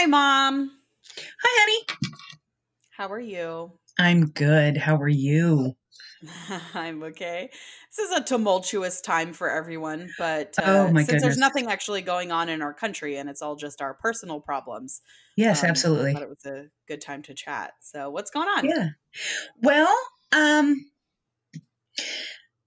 [0.00, 0.70] Hi, Mom.
[1.42, 2.00] Hi, honey.
[2.88, 3.72] How are you?
[3.98, 4.78] I'm good.
[4.78, 5.74] How are you?
[6.74, 7.50] I'm okay.
[7.94, 12.00] This is a tumultuous time for everyone, but uh, Oh my since there's nothing actually
[12.00, 15.02] going on in our country and it's all just our personal problems,
[15.36, 16.14] Yes, um, I absolutely.
[16.14, 17.74] thought it was a good time to chat.
[17.82, 18.70] So, what's going on?
[18.70, 18.88] Yeah.
[19.60, 19.94] Well,
[20.32, 20.82] um,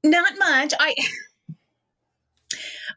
[0.03, 0.75] not much.
[0.79, 0.93] I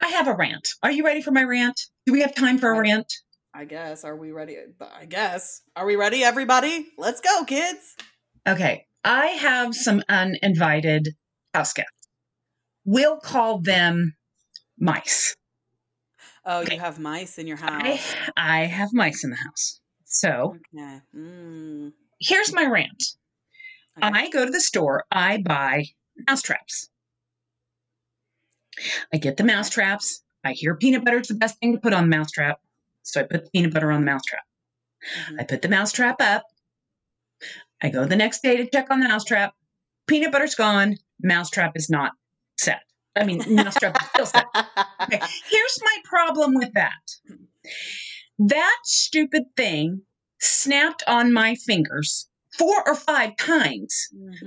[0.02, 0.68] I have a rant.
[0.82, 1.80] Are you ready for my rant?
[2.04, 3.10] Do we have time for a rant?
[3.56, 4.04] I guess.
[4.04, 4.58] Are we ready?
[4.80, 5.62] I guess.
[5.74, 6.88] Are we ready, everybody?
[6.98, 7.96] Let's go, kids.
[8.46, 8.84] Okay.
[9.02, 11.08] I have some uninvited
[11.54, 12.08] house guests.
[12.84, 14.14] We'll call them
[14.78, 15.34] mice.
[16.44, 18.14] Oh, you have mice in your house.
[18.36, 19.80] I have mice in the house.
[20.04, 21.00] So Okay.
[21.16, 23.02] Mm, here's my rant.
[23.96, 24.06] okay.
[24.06, 25.86] I go to the store, I buy
[26.28, 26.90] mouse traps.
[29.14, 30.22] I get the mouse traps.
[30.44, 32.60] I hear peanut butter is the best thing to put on the mouse trap.
[33.06, 34.42] So I put the peanut butter on the mouse trap.
[35.28, 36.42] hmm I put the mouse trap up.
[37.82, 39.52] I go the next day to check on the mouse trap.
[40.06, 40.96] Peanut butter's gone.
[41.22, 42.12] Mouse trap is not
[42.58, 42.80] set.
[43.14, 44.46] I mean, mouse trap is still set.
[45.02, 45.20] Okay.
[45.48, 46.92] Here's my problem with that.
[48.38, 50.02] That stupid thing
[50.40, 53.94] snapped on my fingers four or five times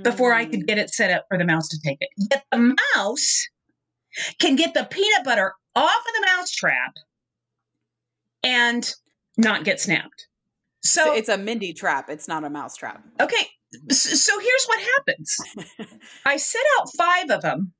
[0.02, 2.10] before I could get it set up for the mouse to take it.
[2.30, 3.48] Yet the mouse
[4.38, 6.92] can get the peanut butter off of the mouse trap
[8.42, 8.90] and
[9.36, 10.26] not get snapped.
[10.82, 12.08] So So, it's a Mindy trap.
[12.08, 13.02] It's not a mouse trap.
[13.20, 13.46] okay,
[13.90, 15.36] so here's what happens
[16.26, 17.72] I set out five of them.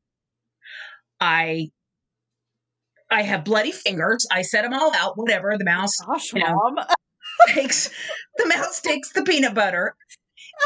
[1.21, 1.69] I
[3.11, 4.27] I have bloody fingers.
[4.31, 5.57] I set them all out, whatever.
[5.59, 6.77] The mouse Gosh, you know, mom.
[7.49, 7.91] takes
[8.37, 9.97] the mouse takes the peanut butter.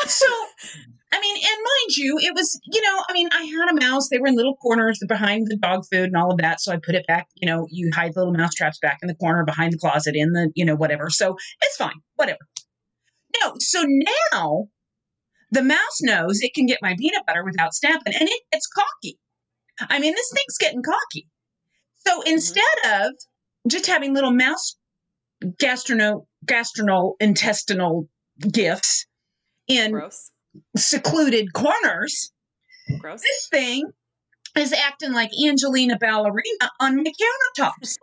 [0.06, 0.26] So
[1.14, 4.08] I mean, and mind you, it was, you know, I mean, I had a mouse.
[4.08, 6.60] They were in little corners behind the dog food and all of that.
[6.60, 9.06] So I put it back, you know, you hide the little mouse traps back in
[9.06, 11.10] the corner behind the closet in the, you know, whatever.
[11.10, 12.40] So it's fine, whatever.
[13.40, 13.84] No, so
[14.32, 14.68] now
[15.52, 19.16] the mouse knows it can get my peanut butter without snapping and it gets cocky.
[19.80, 21.28] I mean, this thing's getting cocky.
[22.06, 23.12] So hmm instead of
[23.68, 24.76] just having little mouse
[25.44, 28.08] gastrono, gastrono intestinal
[28.50, 29.06] gifts
[29.68, 30.32] in Gross.
[30.76, 32.32] Secluded corners,
[32.98, 33.20] Gross.
[33.20, 33.90] this thing
[34.56, 37.96] is acting like Angelina Ballerina on my countertops.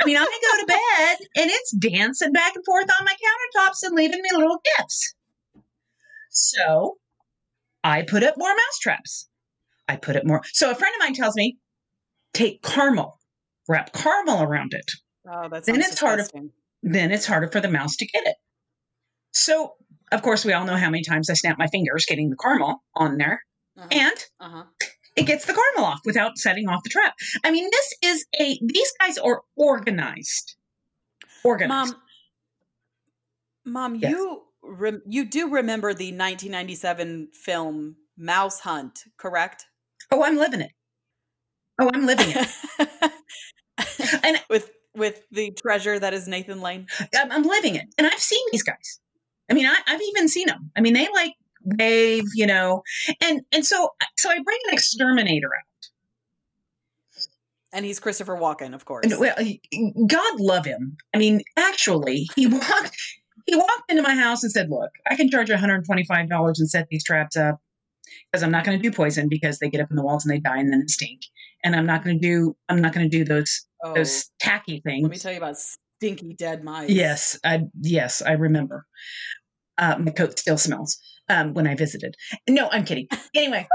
[0.00, 3.82] I mean, I go to bed and it's dancing back and forth on my countertops
[3.82, 5.14] and leaving me little gifts.
[6.30, 6.96] So
[7.82, 9.28] I put up more mouse traps.
[9.88, 10.42] I put it more.
[10.52, 11.56] So a friend of mine tells me,
[12.34, 13.18] take caramel,
[13.68, 14.90] wrap caramel around it.
[15.28, 16.26] Oh, that's Then it's harder.
[16.82, 18.36] Then it's harder for the mouse to get it.
[19.32, 19.74] So
[20.12, 22.82] of course, we all know how many times I snap my fingers getting the caramel
[22.94, 23.42] on there,
[23.76, 23.88] Uh huh.
[23.90, 24.64] and Uh huh.
[25.16, 27.14] it gets the caramel off without setting off the trap.
[27.44, 30.54] I mean, this is a these guys are organized.
[31.44, 31.94] Organized.
[33.64, 34.12] Mom, mom, Yes.
[34.12, 39.66] you rem- you do remember the 1997 film Mouse Hunt, correct?
[40.10, 40.72] Oh, I'm living it.
[41.80, 42.48] Oh, I'm living it.
[44.22, 46.86] And with with the treasure that is Nathan Lane.
[47.14, 47.84] I'm, I'm living it.
[47.98, 49.00] And I've seen these guys.
[49.50, 50.70] I mean, I, I've even seen them.
[50.76, 51.34] I mean, they like
[51.64, 52.82] wave, you know,
[53.22, 55.88] and and so so I bring an exterminator out.
[57.72, 59.04] And he's Christopher Walken, of course.
[59.04, 59.36] And well,
[60.06, 60.96] God love him.
[61.14, 62.96] I mean, actually, he walked
[63.46, 66.70] he walked into my house and said, "Look, I can charge you 125 dollars and
[66.70, 67.60] set these traps up
[68.30, 70.32] because I'm not going to do poison because they get up in the walls and
[70.32, 71.22] they die and then they stink,
[71.64, 74.80] and I'm not going to do I'm not going to do those Oh, those tacky
[74.80, 76.88] things." let me tell you about stinky dead mice.
[76.88, 78.86] Yes, I yes I remember.
[79.78, 80.98] Uh, my coat still smells
[81.28, 82.14] um, when I visited.
[82.48, 83.08] No, I'm kidding.
[83.34, 83.68] Anyway,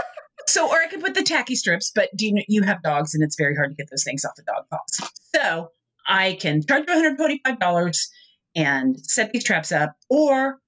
[0.48, 3.24] so or I could put the tacky strips, but do you you have dogs and
[3.24, 5.12] it's very hard to get those things off the dog paws.
[5.36, 5.70] So
[6.08, 8.10] I can charge you 125 dollars
[8.56, 10.60] and set these traps up, or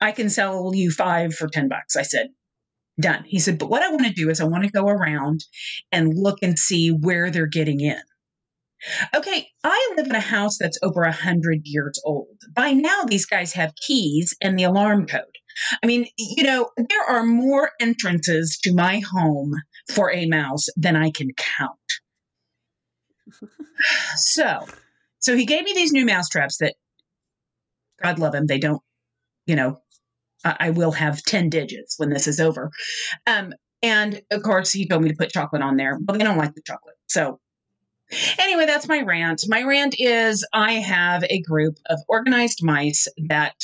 [0.00, 1.96] I can sell you five for 10 bucks.
[1.96, 2.28] I said,
[3.00, 3.24] done.
[3.26, 5.44] He said, but what I want to do is I want to go around
[5.90, 8.00] and look and see where they're getting in.
[9.14, 12.36] Okay, I live in a house that's over a hundred years old.
[12.54, 15.22] By now, these guys have keys and the alarm code.
[15.82, 19.54] I mean, you know, there are more entrances to my home
[19.92, 21.78] for a mouse than I can count.
[24.16, 24.66] So,
[25.18, 26.74] so he gave me these new mouse traps that,
[28.02, 28.80] God love him, they don't,
[29.46, 29.78] you know,
[30.44, 32.70] I, I will have ten digits when this is over.
[33.26, 33.52] Um,
[33.82, 35.98] and of course, he told me to put chocolate on there.
[36.00, 37.40] Well, they don't like the chocolate, so
[38.38, 39.44] Anyway, that's my rant.
[39.48, 43.54] My rant is I have a group of organized mice that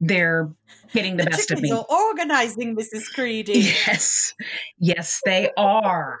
[0.00, 0.50] they're
[0.92, 1.70] getting the, The best of me.
[1.72, 3.12] are organizing, Mrs.
[3.14, 3.54] Creedy.
[3.86, 4.34] Yes.
[4.78, 6.18] Yes, they are.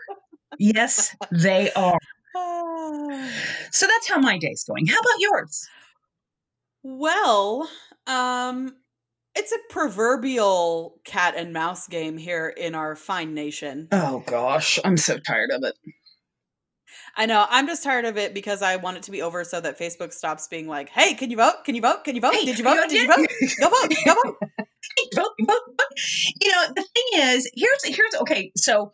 [0.58, 1.98] Yes, they are.
[3.70, 4.86] So that's how my day's going.
[4.86, 5.68] How about yours?
[6.82, 7.68] Well,
[8.06, 8.74] um,
[9.34, 13.88] it's a proverbial cat and mouse game here in our fine nation.
[13.92, 15.74] Oh gosh, I'm so tired of it.
[17.16, 17.46] I know.
[17.48, 20.12] I'm just tired of it because I want it to be over so that Facebook
[20.12, 21.64] stops being like, "Hey, can you vote?
[21.64, 22.04] Can you vote?
[22.04, 22.34] Can you vote?
[22.34, 22.88] Hey, Did you you vote?
[22.88, 23.28] Did you vote?
[23.60, 23.94] Go vote.
[24.04, 24.36] Go vote."
[25.14, 26.00] vote, vote, vote.
[26.40, 28.50] You know, the thing is, here's here's okay.
[28.56, 28.92] So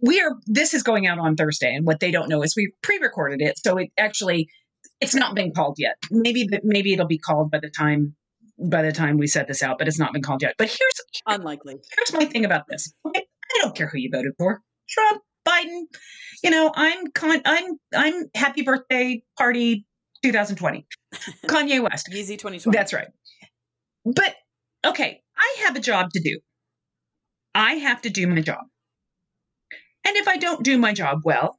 [0.00, 0.32] we are.
[0.46, 3.58] This is going out on Thursday, and what they don't know is we pre-recorded it,
[3.58, 4.48] so it actually
[5.00, 5.96] it's not been called yet.
[6.10, 8.14] Maybe maybe it'll be called by the time
[8.58, 10.54] by the time we set this out, but it's not been called yet.
[10.58, 11.76] But here's Unlikely.
[11.96, 12.92] here's my thing about this.
[13.06, 13.20] Okay,
[13.56, 15.22] I don't care who you voted for, Trump,
[15.54, 15.82] Biden.
[16.42, 19.86] You know, I'm con- I'm I'm happy birthday party
[20.22, 20.86] 2020,
[21.46, 22.08] Kanye West.
[22.10, 22.76] Yeezy 2020.
[22.76, 23.08] That's right.
[24.04, 24.34] But
[24.86, 26.38] okay, I have a job to do.
[27.54, 28.64] I have to do my job.
[30.06, 31.58] And if I don't do my job well,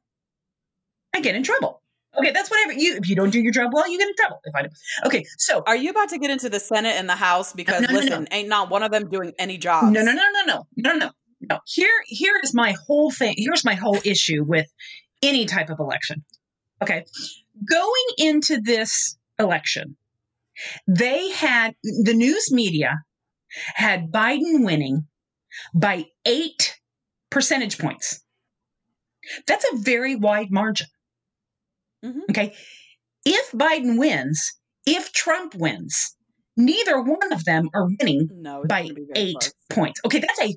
[1.14, 1.82] I get in trouble.
[2.18, 4.40] Okay, that's whatever you if you don't do your job well, you get in trouble.
[4.44, 4.68] If I do.
[5.06, 7.52] Okay, so Are you about to get into the Senate and the House?
[7.52, 7.98] Because no, no, no.
[8.00, 9.90] listen, ain't not one of them doing any jobs.
[9.90, 11.10] no no no no no no no
[11.40, 11.58] no.
[11.66, 13.34] Here here is my whole thing.
[13.36, 14.66] Here's my whole issue with
[15.22, 16.24] any type of election.
[16.82, 17.04] Okay.
[17.70, 19.96] Going into this election,
[20.86, 22.98] they had the news media
[23.74, 25.06] had Biden winning
[25.74, 26.78] by eight
[27.30, 28.22] percentage points.
[29.46, 30.86] That's a very wide margin.
[32.04, 32.20] Mhm.
[32.30, 32.54] Okay.
[33.24, 34.52] If Biden wins,
[34.86, 36.14] if Trump wins,
[36.56, 39.52] neither one of them are winning No, by gonna be very eight close.
[39.70, 40.00] points.
[40.04, 40.54] Okay, that's a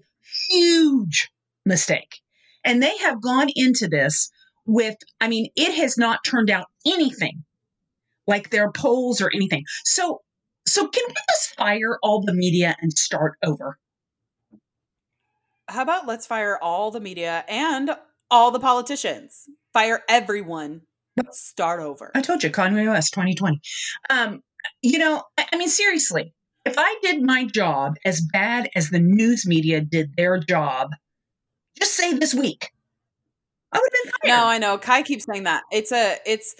[0.50, 1.30] huge
[1.66, 2.20] mistake.
[2.66, 4.30] And they have gone into this
[4.66, 7.44] with, I mean, it has not turned out anything
[8.28, 9.64] like their polls or anything.
[9.86, 10.22] So,
[10.68, 13.80] so can we just fire all the media and start over?
[15.68, 17.92] How about let's fire all the media and
[18.30, 19.46] all the politicians?
[19.74, 20.82] Fire everyone.
[21.32, 22.12] Start over.
[22.16, 23.60] I told you, Kanye West 2020.
[24.10, 24.42] Um,
[24.82, 26.34] you know, I, I mean, seriously,
[26.66, 30.92] if I did my job as bad as the news media did their job,
[31.78, 32.72] just say this week,
[33.72, 34.38] I would have been fired.
[34.38, 34.78] No, I know.
[34.78, 35.64] Kai keeps saying that.
[35.72, 36.56] It's a it's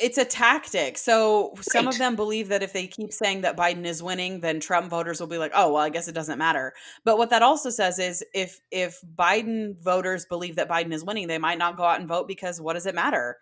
[0.00, 0.96] it's a tactic.
[0.96, 4.60] So some of them believe that if they keep saying that Biden is winning, then
[4.60, 6.72] Trump voters will be like, "Oh, well, I guess it doesn't matter."
[7.04, 11.26] But what that also says is if if Biden voters believe that Biden is winning,
[11.26, 13.36] they might not go out and vote because what does it matter?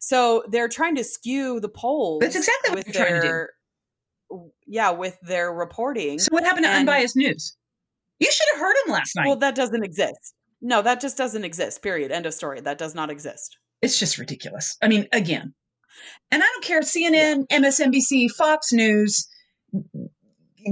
[0.00, 2.20] So they're trying to skew the polls.
[2.20, 3.46] That's exactly what they're trying to do.
[4.66, 6.18] Yeah, with their reporting.
[6.18, 7.56] So what happened to And- unbiased news?
[8.20, 9.26] You should have heard him last night.
[9.26, 10.34] Well, that doesn't exist.
[10.60, 11.82] No, that just doesn't exist.
[11.82, 12.10] Period.
[12.10, 12.60] End of story.
[12.60, 13.56] That does not exist.
[13.80, 14.76] it's just ridiculous.
[14.82, 15.54] I mean, again,
[16.32, 16.80] and I don't care.
[16.80, 19.28] CNN, MSNBC, Fox News,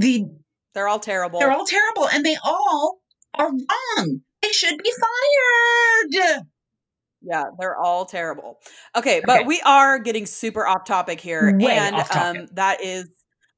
[0.00, 0.24] the
[0.74, 1.38] They're all terrible.
[1.38, 2.98] they're all terrible, and they all
[3.34, 4.20] are wrong.
[4.42, 6.42] They should be fired.
[7.22, 8.58] Yeah, they're all terrible.
[8.96, 12.16] Okay, but we are getting super off topic here, Way and topic.
[12.42, 13.08] um, that is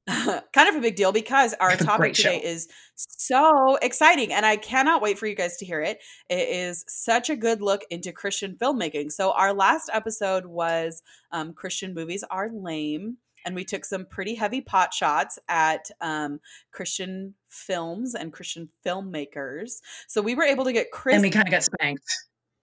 [0.53, 5.01] kind of a big deal because our topic today is so exciting, and I cannot
[5.01, 5.99] wait for you guys to hear it.
[6.29, 9.11] It is such a good look into Christian filmmaking.
[9.11, 13.17] So our last episode was um, Christian movies are lame.
[13.45, 16.41] And we took some pretty heavy pot shots at um,
[16.71, 19.79] Christian films and Christian filmmakers.
[20.09, 22.03] So we were able to get Chris And we kind of got spanked.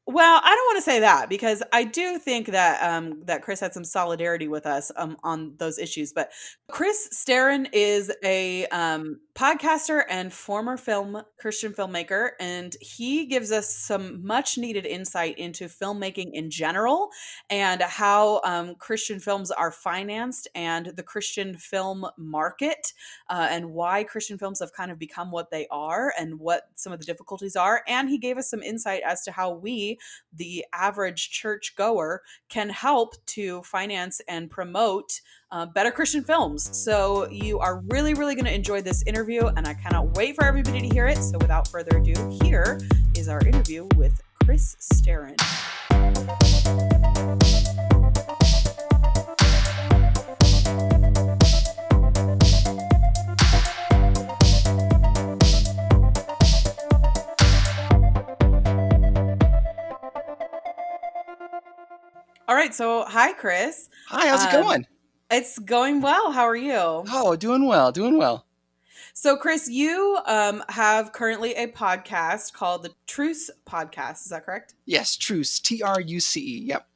[0.09, 3.59] Well, I don't want to say that because I do think that um, that Chris
[3.59, 6.13] had some solidarity with us um, on those issues.
[6.13, 6.31] But
[6.69, 13.69] Chris Staron is a um, podcaster and former film Christian filmmaker, and he gives us
[13.69, 17.11] some much needed insight into filmmaking in general
[17.51, 22.95] and how um, Christian films are financed and the Christian film market
[23.29, 26.95] uh, and why Christian films have kind of become what they are and what some
[26.95, 27.83] of the difficulties are.
[27.87, 29.99] And he gave us some insight as to how we,
[30.33, 36.77] the average church goer, can help to finance and promote uh, better Christian films.
[36.77, 40.45] So you are really, really going to enjoy this interview, and I cannot wait for
[40.45, 41.19] everybody to hear it.
[41.19, 42.81] So without further ado, here
[43.17, 45.37] is our interview with Chris Staron.
[62.49, 63.89] All right, so hi, Chris.
[64.09, 64.87] Hi, how's it Um, going?
[65.31, 66.31] It's going well.
[66.31, 66.73] How are you?
[66.77, 68.47] Oh, doing well, doing well.
[69.13, 74.23] So, Chris, you um, have currently a podcast called the Truce Podcast.
[74.25, 74.75] Is that correct?
[74.85, 76.59] Yes, Truce, T R U C E.
[76.67, 76.87] Yep.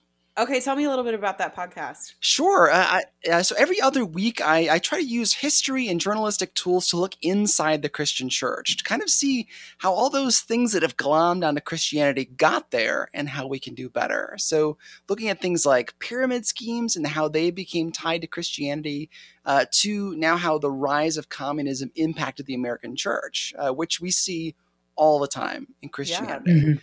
[0.40, 2.14] Okay, tell me a little bit about that podcast.
[2.20, 2.70] Sure.
[2.70, 6.54] Uh, I, uh, so every other week, I, I, try to use history and journalistic
[6.54, 10.73] tools to look inside the Christian church to kind of see how all those things
[10.73, 14.35] that have glommed onto Christianity got there and how we can do better.
[14.38, 14.78] So,
[15.11, 19.11] looking at things like pyramid schemes and how they became tied to Christianity,
[19.44, 24.11] uh, to now how the rise of communism impacted the American church, uh, which we
[24.11, 24.54] see
[24.97, 26.50] all the time in Christianity.
[26.50, 26.75] Yeah.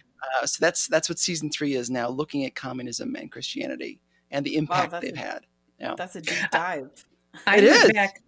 [0.41, 3.99] Uh, so that's that's what season three is now, looking at communism and Christianity
[4.31, 5.45] and the impact wow, they've a, had.
[5.79, 5.95] Yeah.
[5.97, 7.05] That's a deep dive.
[7.45, 8.21] I it went back.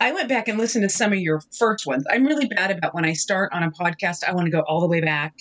[0.00, 2.04] I went back and listened to some of your first ones.
[2.10, 4.24] I'm really bad about when I start on a podcast.
[4.26, 5.34] I want to go all the way back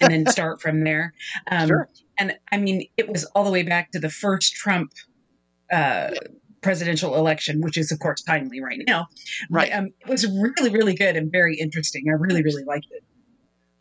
[0.00, 1.12] and then start from there.
[1.50, 1.88] Um, sure.
[2.18, 4.92] And I mean, it was all the way back to the first Trump
[5.70, 6.10] uh,
[6.62, 9.08] presidential election, which is of course timely right now.
[9.50, 9.70] Right.
[9.70, 12.04] But, um, it was really, really good and very interesting.
[12.08, 13.04] I really, really liked it.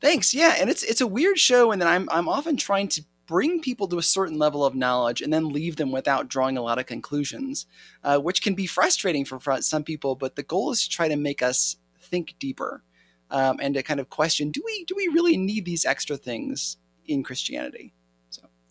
[0.02, 0.34] Thanks.
[0.34, 3.62] Yeah, and it's it's a weird show, and then I'm I'm often trying to bring
[3.62, 6.78] people to a certain level of knowledge and then leave them without drawing a lot
[6.78, 7.66] of conclusions,
[8.04, 10.16] uh, which can be frustrating for some people.
[10.16, 12.84] But the goal is to try to make us think deeper
[13.32, 16.78] um, and to kind of question: Do we do we really need these extra things
[17.06, 17.94] in Christianity?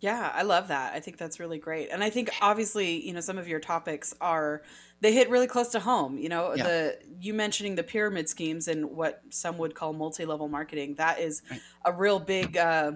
[0.05, 0.93] Yeah, I love that.
[0.93, 4.13] I think that's really great, and I think obviously you know some of your topics
[4.21, 4.61] are
[5.01, 6.19] they hit really close to home.
[6.19, 6.63] You know, yeah.
[6.63, 10.97] the you mentioning the pyramid schemes and what some would call multi-level marketing.
[10.97, 11.59] That is right.
[11.87, 12.59] a real big.
[12.59, 12.93] Uh,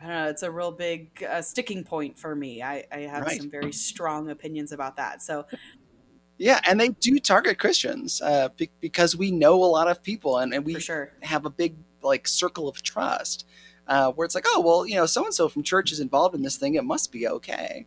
[0.00, 0.28] I don't know.
[0.28, 2.62] It's a real big uh, sticking point for me.
[2.62, 3.40] I, I have right.
[3.40, 5.20] some very strong opinions about that.
[5.20, 5.46] So.
[6.38, 10.38] Yeah, and they do target Christians uh, be- because we know a lot of people,
[10.38, 11.12] and, and we sure.
[11.22, 13.46] have a big like circle of trust.
[13.88, 16.34] Uh, where it's like, oh well, you know, so and so from church is involved
[16.34, 17.86] in this thing; it must be okay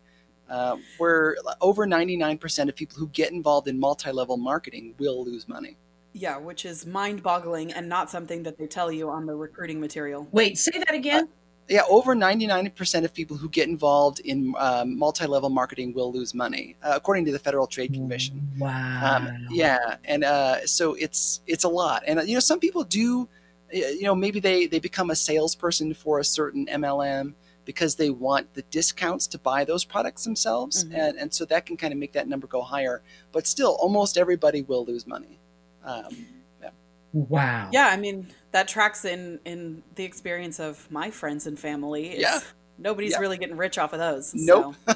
[0.49, 5.77] uh, where over 99% of people who get involved in multi-level marketing will lose money.
[6.13, 10.27] Yeah, which is mind-boggling and not something that they tell you on the recruiting material.
[10.31, 11.25] Wait, say that again.
[11.25, 11.27] Uh,
[11.67, 16.75] yeah, over 99% of people who get involved in um, multi-level marketing will lose money,
[16.83, 18.47] uh, according to the Federal Trade Commission.
[18.59, 19.17] Wow.
[19.17, 22.83] Um, yeah, and uh, so it's it's a lot, and uh, you know some people
[22.83, 23.27] do,
[23.71, 27.33] you know maybe they they become a salesperson for a certain MLM,
[27.65, 30.85] because they want the discounts to buy those products themselves.
[30.85, 30.95] Mm-hmm.
[30.95, 33.01] And, and so that can kind of make that number go higher.
[33.31, 35.39] But still, almost everybody will lose money.
[35.83, 36.25] Um,
[36.61, 36.69] yeah.
[37.13, 37.69] Wow.
[37.73, 42.11] Yeah, I mean, that tracks in, in the experience of my friends and family.
[42.11, 42.39] It's, yeah.
[42.77, 43.19] Nobody's yeah.
[43.19, 44.33] really getting rich off of those.
[44.33, 44.75] Nope.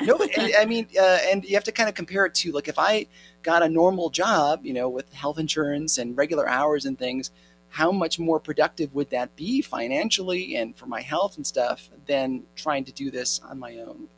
[0.00, 0.04] So.
[0.04, 0.18] no,
[0.58, 3.06] I mean, uh, and you have to kind of compare it to like if I
[3.42, 7.30] got a normal job, you know, with health insurance and regular hours and things,
[7.68, 12.42] how much more productive would that be financially and for my health and stuff than
[12.56, 14.08] trying to do this on my own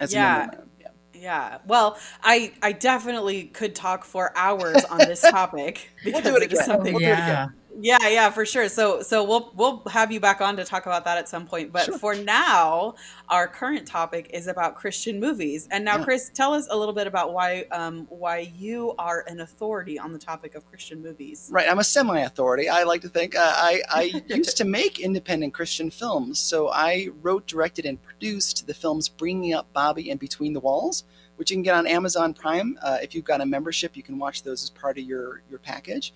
[0.00, 0.50] as yeah.
[0.52, 0.88] a yeah.
[1.14, 1.58] Yeah.
[1.66, 6.52] Well, I I definitely could talk for hours on this topic because we'll it, it
[6.52, 6.94] is something.
[6.94, 7.48] We'll yeah.
[7.80, 8.68] Yeah, yeah, for sure.
[8.68, 11.72] So so we'll we'll have you back on to talk about that at some point.
[11.72, 11.98] But sure.
[11.98, 12.94] for now,
[13.28, 15.66] our current topic is about Christian movies.
[15.70, 16.04] And now, yeah.
[16.04, 20.12] Chris, tell us a little bit about why um, why you are an authority on
[20.12, 21.48] the topic of Christian movies.
[21.52, 22.68] Right, I'm a semi-authority.
[22.68, 26.38] I like to think uh, I I used to make independent Christian films.
[26.38, 31.04] So I wrote, directed, and produced the films "Bringing Up Bobby" and "Between the Walls."
[31.36, 32.78] Which you can get on Amazon Prime.
[32.80, 35.58] Uh, if you've got a membership, you can watch those as part of your your
[35.58, 36.12] package.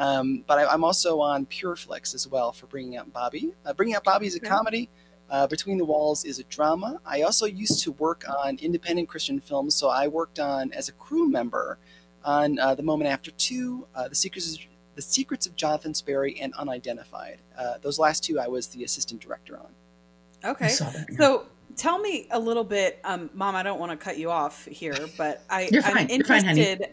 [0.00, 3.52] Um, but I, am also on PureFlix as well for Bringing Up Bobby.
[3.66, 4.88] Uh, Bringing Up Bobby is a comedy.
[5.28, 6.98] Uh, Between the Walls is a drama.
[7.04, 10.92] I also used to work on independent Christian films, so I worked on as a
[10.92, 11.78] crew member
[12.24, 14.60] on uh, The Moment After Two, uh, The Secrets, of,
[14.94, 17.40] The Secrets of Jonathan Sperry, and Unidentified.
[17.56, 19.68] Uh, those last two, I was the assistant director on.
[20.42, 21.44] Okay, so
[21.76, 23.54] tell me a little bit, um, Mom.
[23.54, 26.88] I don't want to cut you off here, but I, am interested.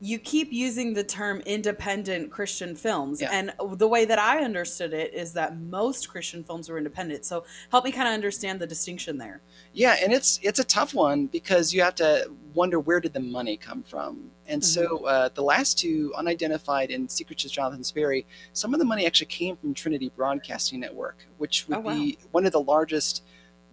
[0.00, 3.20] You keep using the term independent Christian films.
[3.20, 3.30] Yeah.
[3.32, 7.24] And the way that I understood it is that most Christian films were independent.
[7.24, 9.42] So help me kind of understand the distinction there.
[9.72, 13.20] Yeah, and it's it's a tough one because you have to wonder where did the
[13.20, 14.30] money come from.
[14.46, 14.88] And mm-hmm.
[14.88, 19.06] so uh, the last two, Unidentified and Secrets of Jonathan Sperry, some of the money
[19.06, 21.94] actually came from Trinity Broadcasting Network, which would oh, wow.
[21.94, 23.22] be one of the largest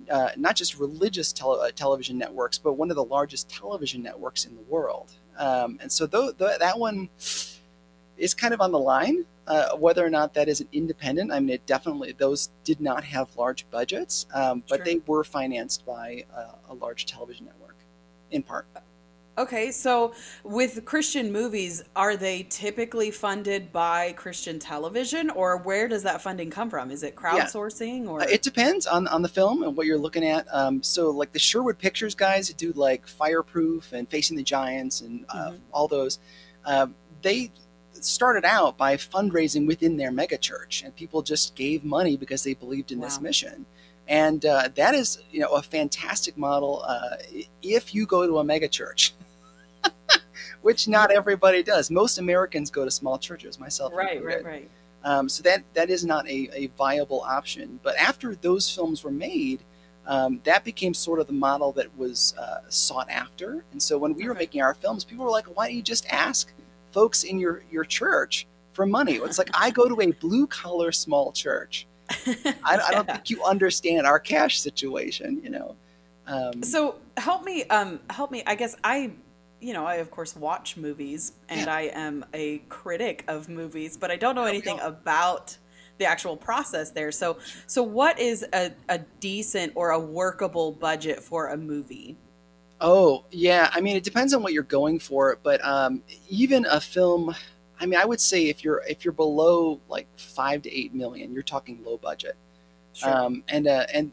[0.10, 4.46] uh, not just religious tele- uh, television networks, but one of the largest television networks
[4.46, 5.13] in the world.
[5.38, 7.10] Um, and so th- th- that one
[8.17, 9.25] is kind of on the line.
[9.46, 13.06] Uh, whether or not that is an independent, I mean, it definitely those did not
[13.06, 14.86] have large budgets, um, but sure.
[14.86, 17.77] they were financed by a, a large television network,
[18.29, 18.67] in part.
[19.38, 20.13] Okay, so
[20.44, 26.50] with Christian movies, are they typically funded by Christian television, or where does that funding
[26.50, 26.89] come from?
[26.89, 28.10] Is it crowdsourcing, yeah.
[28.10, 30.48] or it depends on on the film and what you're looking at.
[30.51, 35.24] Um, so, like the Sherwood Pictures guys do like Fireproof and Facing the Giants and
[35.29, 35.58] uh, mm-hmm.
[35.72, 36.17] all those,
[36.65, 36.88] uh,
[37.22, 37.51] they
[37.94, 42.91] started out by fundraising within their megachurch, and people just gave money because they believed
[42.91, 43.06] in wow.
[43.06, 43.67] this mission.
[44.08, 47.17] and uh, that is you know a fantastic model uh,
[47.62, 49.13] if you go to a mega church.
[50.62, 51.89] Which not everybody does.
[51.91, 54.43] Most Americans go to small churches, myself Right, included.
[54.46, 54.69] right, right.
[55.03, 57.79] Um, so that that is not a, a viable option.
[57.84, 59.62] But after those films were made,
[60.05, 63.63] um, that became sort of the model that was uh, sought after.
[63.72, 66.07] And so when we were making our films, people were like, "Why don't you just
[66.12, 66.51] ask
[66.91, 70.91] folks in your your church for money?" It's like I go to a blue collar
[70.91, 71.88] small church.
[72.10, 73.13] I, I don't Yeah.
[73.13, 75.39] think you understand our cash situation.
[75.43, 75.75] You know.
[76.25, 78.43] Um, So help me, um, help me.
[78.46, 79.12] I guess I,
[79.60, 81.74] you know, I of course watch movies, and Yeah.
[81.74, 85.58] I am a critic of movies, but I don't know anything about
[85.98, 87.12] the actual process there.
[87.12, 92.18] So, so what is a, a decent or a workable budget for a movie?
[92.80, 93.72] Oh, yeah.
[93.74, 97.36] I mean, it depends on what you're going for, but um, even a film.
[97.80, 101.34] I mean, I would say if you're if you're below like five to eight million,
[101.34, 102.36] you're talking low budget.
[102.94, 103.10] Sure.
[103.10, 104.12] Um, and uh, and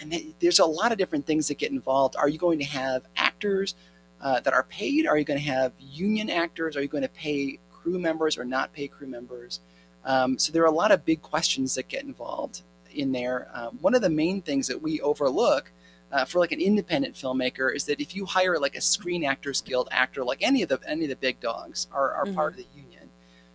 [0.00, 2.16] and there's a lot of different things that get involved.
[2.16, 3.74] Are you going to have actors
[4.20, 5.06] uh, that are paid?
[5.06, 6.76] Are you going to have union actors?
[6.76, 9.60] Are you going to pay crew members or not pay crew members?
[10.04, 12.62] Um, so there are a lot of big questions that get involved
[12.94, 13.48] in there.
[13.52, 15.70] Um, one of the main things that we overlook
[16.12, 19.60] uh, for like an independent filmmaker is that if you hire like a Screen Actors
[19.60, 22.58] Guild actor, like any of the any of the big dogs are, are part of
[22.58, 23.10] the union,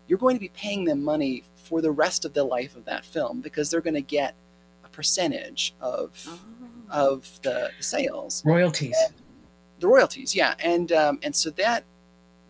[0.07, 3.05] you're going to be paying them money for the rest of the life of that
[3.05, 4.35] film because they're going to get
[4.83, 6.39] a percentage of Oh.
[7.07, 8.97] of the, the sales, Royalties.
[9.81, 10.33] The royalties.
[10.35, 11.83] Yeah, and um, and so that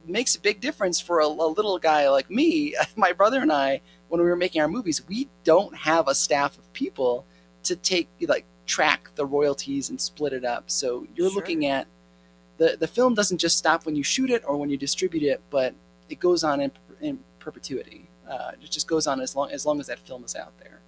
[0.05, 2.75] makes a big difference for a, a little guy like me.
[2.95, 6.57] My brother and I, when we were making our movies, we don't have a staff
[6.57, 7.25] of people
[7.63, 10.69] to take like track the royalties and split it up.
[10.69, 11.35] So you're Sure.
[11.35, 11.87] looking at
[12.57, 15.41] the the film doesn't just stop when you shoot it or when you distribute it,
[15.49, 15.73] but
[16.09, 16.71] it goes on in,
[17.01, 18.07] in perpetuity.
[18.29, 20.79] Uh, it just goes on as long as long as that film is out there.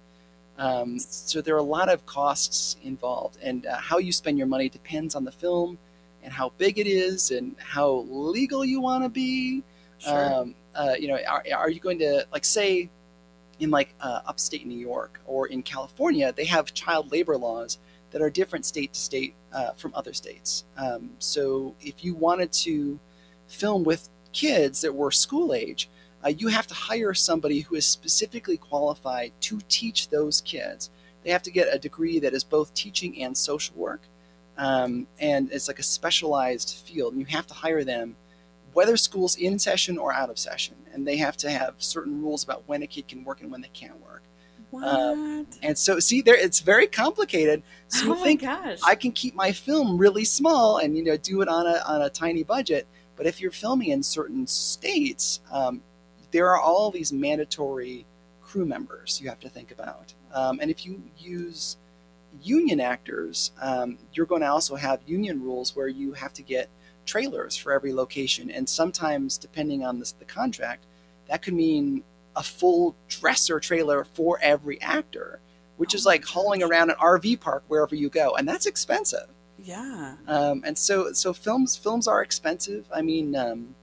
[0.56, 4.46] Um, so there are a lot of costs involved, and uh, how you spend your
[4.46, 5.78] money depends on the film
[6.24, 9.62] and how big it is and how legal you want to be.
[9.98, 10.34] Sure.
[10.34, 12.90] Um, uh, you know, are, are you going to like say
[13.60, 17.78] in like uh, upstate New York or in California, they have child labor laws
[18.10, 20.64] that are different state to state uh, from other states.
[20.76, 22.98] Um, so if you wanted to
[23.48, 25.88] film with kids that were school age,
[26.24, 30.90] uh, you have to hire somebody who is specifically qualified to teach those kids.
[31.22, 34.02] They have to get a degree that is both teaching and social work,
[34.56, 37.14] um, and it's like a specialized field.
[37.14, 38.16] And you have to hire them,
[38.72, 42.44] whether school's in session or out of session, and they have to have certain rules
[42.44, 44.22] about when a kid can work and when they can't work.
[44.70, 45.46] what?
[45.62, 47.62] And so, see, there it's very complicated.
[47.88, 48.80] So you oh my think gosh.
[48.84, 52.02] I can keep my film really small and you know do it on a on
[52.02, 52.86] a tiny budget.
[53.16, 55.80] But if you're filming in certain states, um,
[56.32, 58.04] there are all these mandatory
[58.42, 60.12] crew members you have to think about.
[60.32, 61.76] Um, and if you use
[62.42, 66.68] union actors, um, you're going to also have union rules where you have to get
[67.06, 68.50] trailers for every location.
[68.50, 70.84] And sometimes, depending on this, the contract,
[71.28, 72.02] that could mean
[72.36, 75.40] a full dresser trailer for every actor,
[75.76, 79.28] which Oh is like hauling around an RV park wherever you go, and that's expensive.
[79.58, 80.16] yeah.
[80.26, 82.86] Um, and so, so films films are expensive.
[82.92, 83.74] I mean, um,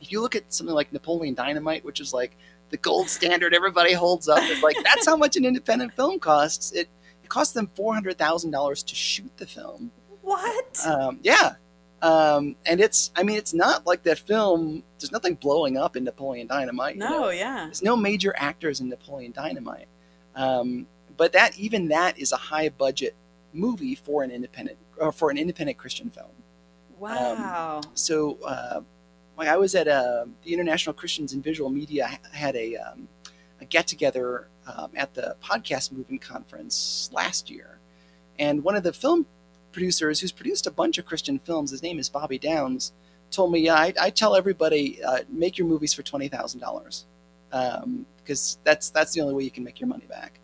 [0.00, 2.36] if you look at something like Napoleon Dynamite, which is like
[2.70, 6.72] the gold standard everybody holds up, it's like that's how much an independent film costs.
[6.72, 6.88] It
[7.32, 9.90] it costs them four hundred thousand dollars to shoot the film.
[10.20, 10.86] What?
[10.86, 11.54] Um, yeah.
[12.02, 14.82] Um, and it's, I mean, it's not like that film.
[14.98, 16.96] There's nothing blowing up in Napoleon Dynamite.
[16.96, 17.30] you no, know?
[17.30, 17.64] yeah.
[17.66, 19.86] There's no major actors in Napoleon Dynamite.
[20.34, 23.14] Um, but that even that is a high budget
[23.52, 26.30] movie for an independent or for an independent Christian film.
[26.98, 27.82] Wow.
[27.94, 28.80] So, uh,
[29.38, 33.08] like I was at uh, the International Christians in Visual Media ha- had a um,
[33.60, 37.78] a get together um, at the podcast movement conference last year,
[38.38, 39.26] and one of the film
[39.72, 42.92] producers who's produced a bunch of Christian films, his name is Bobby Downs,
[43.30, 47.06] told me, "Yeah, I, I tell everybody uh, make your movies for twenty thousand dollars,
[47.50, 50.38] because that's that's the only way you can make your money back."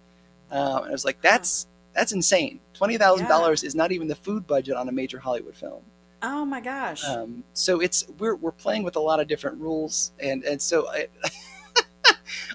[0.51, 2.61] Um, and I was like, "That's that's insane.
[2.75, 5.83] Twenty thousand dollars is not even the food budget on a major Hollywood film."
[6.23, 7.05] oh my gosh.
[7.05, 10.89] Um, so it's we're we're playing with a lot of different rules, and and so
[10.89, 11.09] I,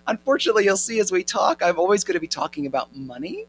[0.07, 3.45] unfortunately, you'll see as we talk, I'm always going to be talking about money.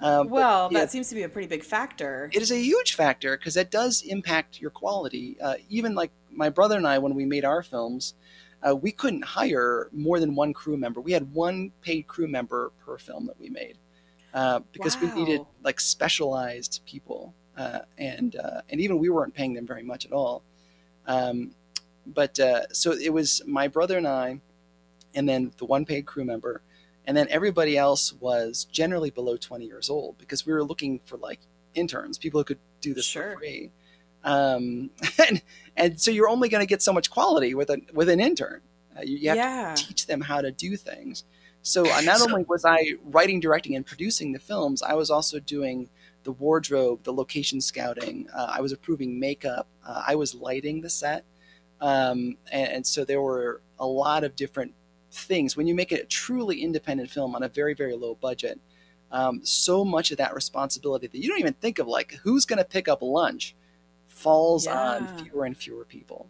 [0.00, 2.30] Um, but, well, that seems to be a pretty big factor.
[2.32, 5.36] it is a huge factor because that does impact your quality.
[5.40, 8.14] Uh, even like my brother and I, when we made our films,
[8.62, 11.00] uh, we couldn't hire more than one crew member.
[11.00, 13.78] We had one paid crew member per film that we made
[14.34, 19.54] uh, because we needed like specialized people, uh, and uh, and even we weren't paying
[19.54, 20.42] them very much at all.
[21.06, 21.52] Um,
[22.06, 24.40] but uh, so it was my brother and I,
[25.14, 26.62] and then the one paid crew member,
[27.06, 31.16] and then everybody else was generally below 20 years old because we were looking for
[31.16, 31.40] like
[31.74, 33.32] interns, people who could do this Sure.
[33.32, 33.70] for free.
[34.24, 34.90] Um,
[35.26, 35.42] and,
[35.76, 38.60] and so you're only going to get so much quality with a with an intern.
[38.96, 39.74] Uh, you, you have yeah.
[39.74, 41.24] to teach them how to do things.
[41.62, 45.38] So uh, not only was I writing, directing, and producing the films, I was also
[45.38, 45.88] doing
[46.24, 48.28] the wardrobe, the location scouting.
[48.34, 49.66] Uh, I was approving makeup.
[49.86, 51.24] Uh, I was lighting the set,
[51.80, 54.74] um, and, and so there were a lot of different
[55.10, 55.56] things.
[55.56, 58.60] When you make a truly independent film on a very very low budget,
[59.10, 62.58] um, so much of that responsibility that you don't even think of, like who's going
[62.58, 63.54] to pick up lunch,
[64.08, 66.28] falls on fewer and fewer people.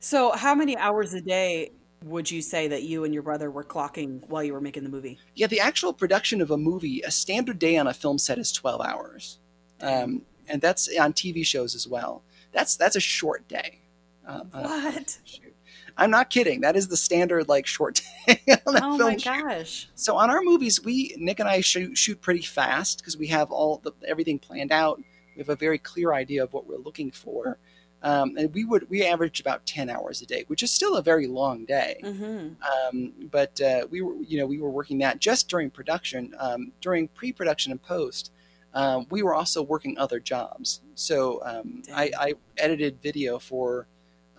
[0.00, 1.72] So, how many hours a day
[2.04, 4.88] would you say that you and your brother were clocking while you were making the
[4.88, 5.18] movie?
[5.34, 8.52] Yeah, the actual production of a movie, a standard day on a film set is
[8.52, 9.38] 12 hours.
[9.80, 12.22] Um, and that's on TV shows as well.
[12.52, 13.80] That's that's a short day.
[14.26, 15.18] Uh, What?
[15.24, 15.51] shoot.
[15.96, 16.60] I'm not kidding.
[16.60, 19.46] That is the standard like short a Oh my shoot.
[19.46, 19.90] gosh.
[19.94, 23.50] So on our movies, we Nick and I shoot shoot pretty fast because we have
[23.50, 25.00] all the everything planned out.
[25.34, 27.58] We have a very clear idea of what we're looking for,
[28.02, 31.02] um, and we would we average about ten hours a day, which is still a
[31.02, 32.04] very long day.
[32.04, 36.34] hmm Um, but uh, we were, you know, we were working that just during production.
[36.38, 38.30] Um, during pre-production and post,
[38.74, 40.80] um, we were also working other jobs.
[40.94, 43.86] So um, I, I edited video for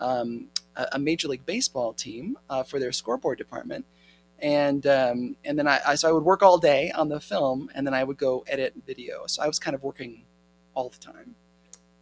[0.00, 3.84] um, a, a Major League Baseball team uh, for their scoreboard department,
[4.40, 7.70] and um, and then I, I so I would work all day on the film,
[7.74, 9.26] and then I would go edit video.
[9.26, 10.24] So I was kind of working
[10.74, 11.34] all the time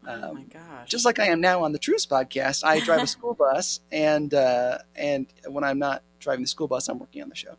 [0.07, 0.89] Oh Um, my gosh.
[0.89, 4.33] just like I am now on the Truce podcast, I drive a school bus, and
[4.35, 7.57] uh, and when I'm not driving the school bus, I'm working on the show.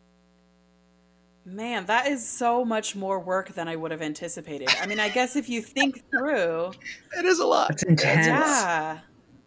[1.46, 4.68] Man, that is so much more work than I would have anticipated.
[4.80, 6.72] I mean, I guess if you think through,
[7.18, 8.26] It is a lot, That's intense.
[8.26, 9.00] yeah.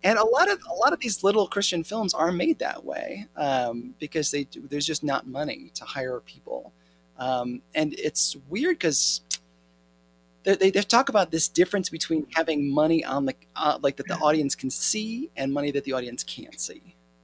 [0.08, 3.28] And a lot of a lot of these little Christian films are made that way
[3.36, 6.72] um, because they do, there's just not money to hire people,
[7.18, 9.22] um, and it's weird because.
[10.44, 14.08] They, they, they talk about this difference between having money on the uh, like that
[14.08, 16.82] the audience can see and money that the audience can't see,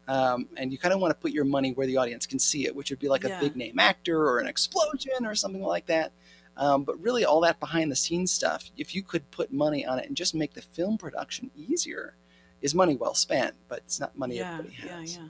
[0.09, 2.65] um, and you kind of want to put your money where the audience can see
[2.65, 3.37] it, which would be like Yeah.
[3.37, 6.11] a big name actor or an explosion or something like that.
[6.57, 9.99] Um, but really, all that behind the scenes stuff, if you could put money on
[9.99, 12.15] it and just make the film production easier,
[12.63, 13.53] is money well spent.
[13.67, 15.17] But it's not money Yeah, everybody has.
[15.17, 15.27] yeah.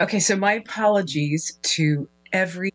[0.00, 2.72] Okay, so my apologies to every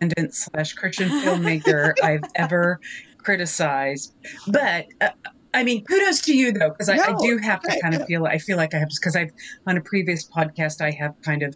[0.00, 2.80] independent slash Christian filmmaker I've ever
[3.18, 4.14] criticized,
[4.46, 5.10] but uh,
[5.54, 8.00] I mean, kudos to you though, because I, I do have to okay, kind yeah.
[8.00, 9.30] of feel I feel like I have because I've
[9.66, 11.54] on a previous podcast I have kind of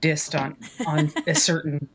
[0.00, 0.56] dissed on
[0.86, 1.88] on a certain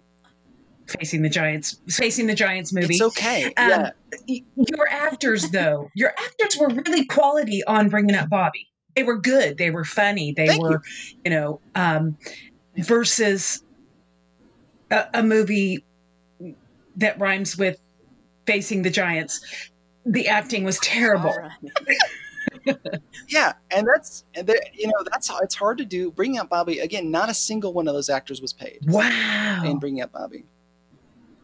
[0.87, 2.95] facing the giants facing the giants movie.
[2.95, 3.45] It's okay.
[3.57, 3.87] Um,
[4.27, 9.17] yeah, your actors though your actors were really quality on bringing up bobby they were
[9.17, 10.81] good they were funny they Thank were
[11.25, 11.31] you.
[11.31, 12.17] know um
[12.77, 13.63] versus
[14.91, 15.83] a, a movie
[16.95, 17.79] that rhymes with
[18.45, 19.69] facing the giants
[20.05, 21.51] the acting was terrible right.
[23.29, 26.11] yeah, and that's and there- you know that's it's hard to do.
[26.11, 27.11] Bringing up Bobby again.
[27.11, 28.79] Not a single one of those actors was paid.
[28.87, 30.45] wow in bringing up Bobby.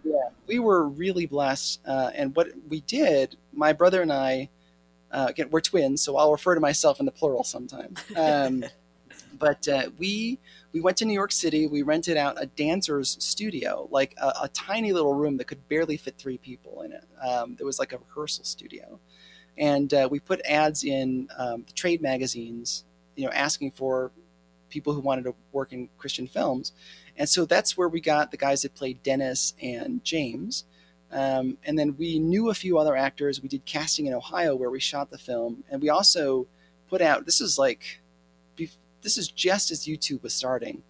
[0.03, 4.49] Yeah, we were really blessed, uh, and what we did, my brother and I,
[5.11, 7.99] uh, again, we're twins, so I'll refer to myself in the plural sometimes.
[8.17, 8.65] Um,
[9.39, 10.39] but uh, we
[10.73, 11.67] we went to New York City.
[11.67, 15.97] We rented out a dancer's studio, like a, a tiny little room that could barely
[15.97, 17.05] fit three people in it.
[17.25, 18.99] Um, there was like a rehearsal studio,
[19.57, 22.85] and uh, we put ads in um, the trade magazines,
[23.15, 24.11] you know, asking for
[24.69, 26.73] people who wanted to work in Christian films.
[27.17, 30.65] And so that's where we got the guys that played Dennis and James.
[31.11, 33.41] Um, and then we knew a few other actors.
[33.41, 35.63] We did casting in Ohio where we shot the film.
[35.69, 36.47] And we also
[36.89, 38.01] put out, this is like,
[39.03, 40.81] this is just as YouTube was starting.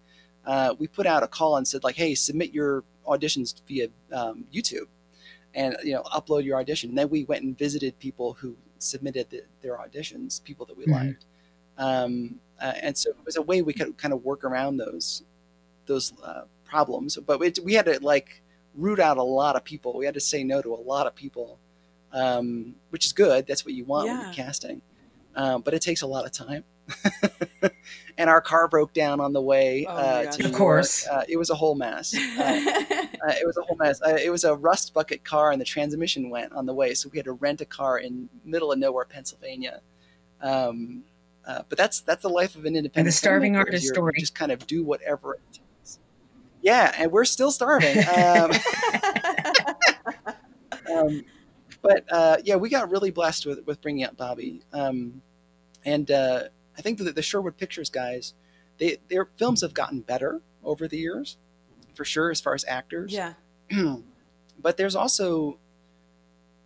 [0.46, 4.44] Uh, we put out a call and said like, hey, submit your auditions via um,
[4.54, 4.86] YouTube
[5.52, 6.90] and, you know, upload your audition.
[6.90, 10.86] And then we went and visited people who submitted the, their auditions, people that we
[10.86, 10.92] Mhm.
[10.92, 11.24] liked.
[11.76, 15.24] Um, uh, and so it was a way we could kind of work around those
[15.86, 17.16] those uh, problems.
[17.16, 18.42] But we, we had to like
[18.74, 19.96] root out a lot of people.
[19.96, 21.58] We had to say no to a lot of people,
[22.12, 23.46] um, which is good.
[23.46, 24.82] That's what you want when you're casting.
[25.36, 26.64] Um, but it takes a lot of time.
[28.18, 31.06] and our car broke down on the way Oh my uh, to Of New course.
[31.06, 32.14] Uh, it was a whole mess.
[33.24, 34.02] Uh, uh, it was a whole mess.
[34.02, 37.08] Uh, it was a rust bucket car, and the transmission went on the way, so
[37.10, 39.80] we had to rent a car in middle of nowhere, Pennsylvania.
[40.42, 41.04] Um,
[41.46, 43.14] uh, but that's that's the life of an independent.
[43.14, 44.12] starving artist story.
[44.18, 45.63] Just kind of do whatever it takes.
[46.64, 47.98] Yeah, and we're still starving.
[48.08, 48.50] Um,
[50.90, 51.24] um,
[51.82, 55.20] but uh, yeah, we got really blessed with with bringing up Bobby, um,
[55.84, 56.44] and uh,
[56.76, 58.32] I think that the Sherwood Pictures guys,
[58.78, 61.36] they their films have gotten better over the years.
[61.94, 63.12] for sure as far as actors.
[63.12, 63.34] Yeah.
[64.58, 65.58] but there's also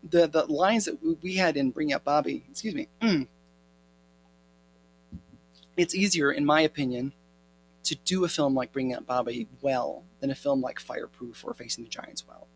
[0.08, 2.44] the the lines that we had in Bring Up Bobby.
[2.48, 2.88] Excuse me.
[5.76, 7.12] It's easier, in my opinion,
[7.88, 11.55] to do a film like Bring Up Bobby well than a film like Fireproof or
[11.55, 12.46] Facing the Giants well.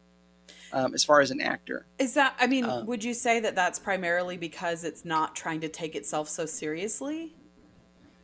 [0.74, 3.54] Um, as far as an actor, Is that, I mean, Um, would you say that
[3.54, 7.34] that's primarily because it's not trying to take itself so seriously?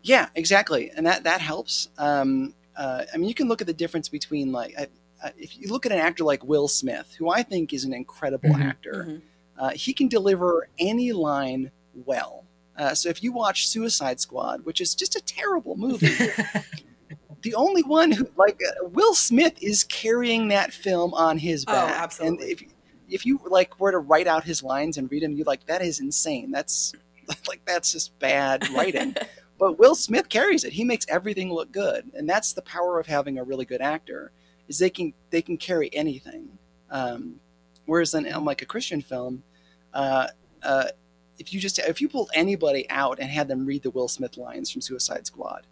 [0.02, 1.88] Yeah, exactly, and that that helps.
[1.98, 4.86] Um, uh, I mean, you can look at the difference between like I,
[5.22, 7.92] I, if you look at an actor like Will Smith, who I think is an
[7.92, 8.64] incredible Mhm.
[8.64, 9.04] actor.
[9.08, 9.22] Mhm.
[9.58, 11.70] Uh, he can deliver any line
[12.06, 12.44] well.
[12.78, 16.06] Uh, so if you watch Suicide Squad, which is just a terrible movie,
[17.42, 21.74] the only one who like uh, Will Smith is carrying that film on his back.
[21.74, 22.02] Oh, back.
[22.02, 22.44] absolutely.
[22.44, 22.62] And if
[23.10, 25.82] if you like were to write out his lines and read them, you like that
[25.82, 26.50] is insane.
[26.50, 26.92] That's
[27.48, 29.14] like that's just bad writing.
[29.58, 30.72] but Will Smith carries it.
[30.72, 34.32] He makes everything look good, and that's the power of having a really good actor.
[34.68, 36.58] Is they can they can carry anything.
[36.90, 37.40] Um,
[37.86, 39.42] whereas in um, like a Christian film,
[39.94, 40.28] uh,
[40.62, 40.88] uh,
[41.38, 44.36] if you just if you pulled anybody out and had them read the Will Smith
[44.36, 45.66] lines from Suicide Squad,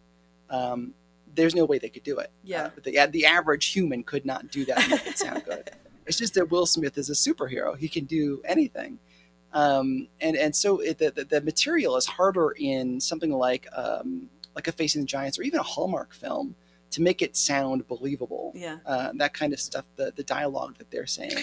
[0.50, 0.94] um,
[1.36, 2.30] there's no way they could do it.
[2.42, 2.66] Yeah.
[2.66, 5.70] Uh, the the average human could not do that and make it sound good.
[6.08, 9.00] It's just that Will Smith is a superhero; he can do anything.
[9.52, 14.28] Um, and and so it, the, the the material is harder in something like um,
[14.54, 16.54] like a Facing the Giants or even a Hallmark film
[16.92, 18.78] to make it sound believable Yeah.
[18.86, 21.36] uh, that kind of stuff, the, the dialogue that they're saying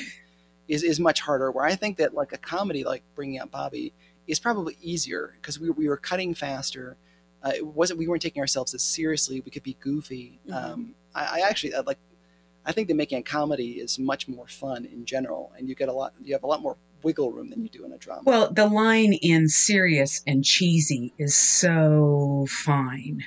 [0.69, 1.51] is, is much harder.
[1.51, 3.91] Where I think that like a comedy like Bringing Up Bobby
[4.27, 6.95] is probably easier because we, we were cutting faster.
[7.43, 9.41] Uh, it wasn't we weren't taking ourselves as seriously.
[9.41, 10.39] We could be goofy.
[10.47, 10.53] Mhm.
[10.53, 11.99] Um, I, I actually I like.
[12.65, 15.89] I think that making a comedy is much more fun in general, and you get
[15.89, 16.13] a lot.
[16.23, 18.21] You have a lot more wiggle room than you do in a drama.
[18.25, 23.21] Well, the line in serious and cheesy is so fine.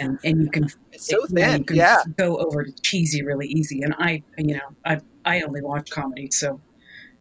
[0.00, 1.58] And, and you can it's so thin.
[1.60, 3.82] you can Yeah, go over to cheesy really easy.
[3.82, 6.60] And I, you know, I I only watch comedy, so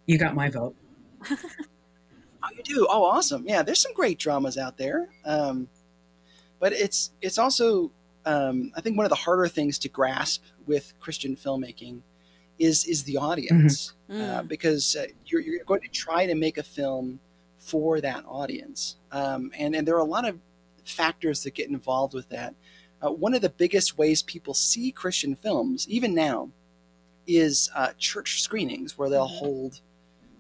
[0.08, 0.76] you got my vote.
[2.44, 2.88] Oh, you do?
[2.90, 3.44] Oh, awesome!
[3.48, 5.10] Yeah, there's some great dramas out there.
[5.26, 5.68] Um,
[6.60, 7.92] but it's it's also
[8.26, 12.02] um, I think one of the harder things to grasp with Christian filmmaking
[12.58, 14.48] is is the audience uh, Mm.
[14.48, 17.20] because uh, you're you're going to try to make a film
[17.60, 20.40] for that audience, um, and and there are a lot of
[20.86, 22.54] factors that get involved with that.
[23.04, 26.50] Uh, one of the biggest ways people see Christian films, even now,
[27.28, 29.40] is uh, church screenings where they'll Mhm.
[29.40, 29.82] hold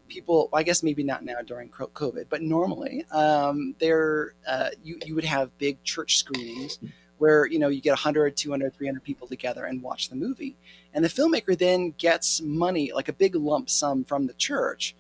[0.07, 5.15] people i guess maybe not now during covid but normally um, there uh, you, you
[5.15, 6.79] would have big church screenings
[7.17, 10.55] where you know you get 100 200 300 people together and watch the movie
[10.93, 14.95] and the filmmaker then gets money like a big lump sum from the church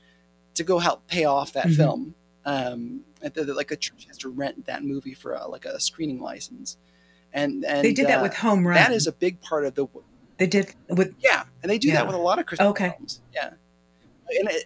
[0.55, 1.75] to go help pay off that Mhm.
[1.75, 2.15] film
[2.45, 6.77] um, like a church has to rent that movie for a, like a screening license
[7.33, 8.75] and, and they did that uh, with Home Run.
[8.75, 9.87] that is a big part of the
[10.37, 11.95] they did with yeah, and they do Yeah.
[11.95, 12.93] that with a lot of Christian Okay.
[12.97, 13.21] films.
[13.33, 13.51] Yeah,
[14.39, 14.65] and it,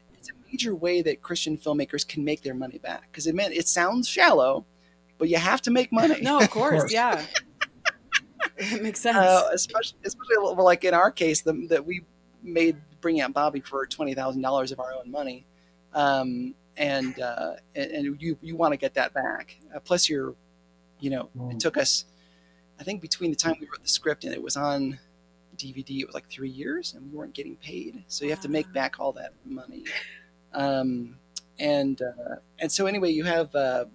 [0.51, 4.07] major way that Christian filmmakers can make their money back because it meant it sounds
[4.07, 4.65] shallow,
[5.17, 6.19] but you have to make money.
[6.21, 6.81] No, of course.
[6.81, 6.93] course.
[6.93, 7.25] Yeah.
[8.57, 9.17] it makes sense.
[9.17, 12.01] uh, especially especially well, like in our case, the, that we
[12.43, 15.45] made bringing out Bobby for twenty thousand dollars of our own money,
[15.93, 19.57] um, and, uh, and and you you want to get that back.
[19.73, 20.35] Uh, plus, you're,
[20.99, 22.05] you know, it took us,
[22.79, 24.99] I think between the time we wrote the script and it was on
[25.57, 28.03] DVD, it was like three years, and we weren't getting paid.
[28.07, 29.83] So you have to make back all that money.
[30.53, 31.17] Um,
[31.59, 33.85] and uh, and so anyway, you have uh,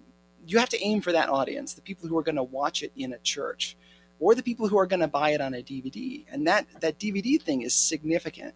[0.47, 2.91] you have to aim for that audience, the people who are going to watch it
[2.95, 3.75] in a church,
[4.19, 6.25] or the people who are going to buy it on a DVD.
[6.31, 8.53] And that that DVD thing is significant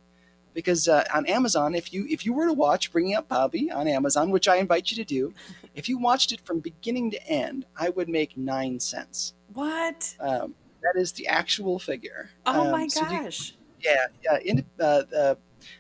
[0.54, 3.88] because uh, on Amazon, if you if you were to watch Bringing Up Bobby on
[3.88, 5.34] Amazon, which I invite you to do,
[5.76, 9.34] if you watched it from beginning to end, I would make nine cents.
[9.54, 10.16] what?
[10.20, 12.30] Um, that is the actual figure.
[12.46, 13.54] Oh Um, my so you- gosh.
[13.84, 14.38] yeah, yeah.
[14.46, 15.36] In, uh, uh,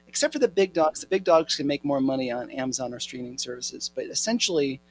[0.09, 2.99] except for the big dogs, the big dogs can make more money on Amazon or
[2.99, 4.81] streaming services, but essentially,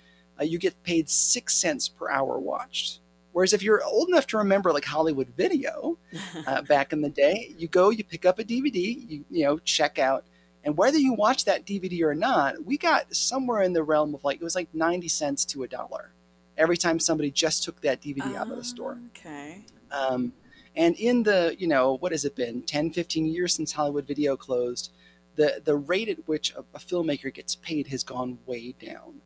[0.41, 3.01] uh, you get paid six cents per hour watched.
[3.33, 5.99] Whereas if you're old enough to remember, like Hollywood Video
[6.47, 9.59] uh, back in the day, you go, you pick up a DVD, you you know,
[9.59, 10.25] check out,
[10.63, 14.23] and whether you watch that DVD or not, we got somewhere in the realm of
[14.23, 16.13] like it was like ninety cents to a dollar
[16.57, 18.99] every time somebody just took that DVD out of the store.
[19.17, 19.65] Okay.
[19.91, 20.33] Um,
[20.79, 24.37] and in the, you know, what has it been, 10, 15 years since Hollywood Video
[24.37, 24.93] closed,
[25.39, 29.23] the, the rate at which a, a filmmaker gets paid has gone way down.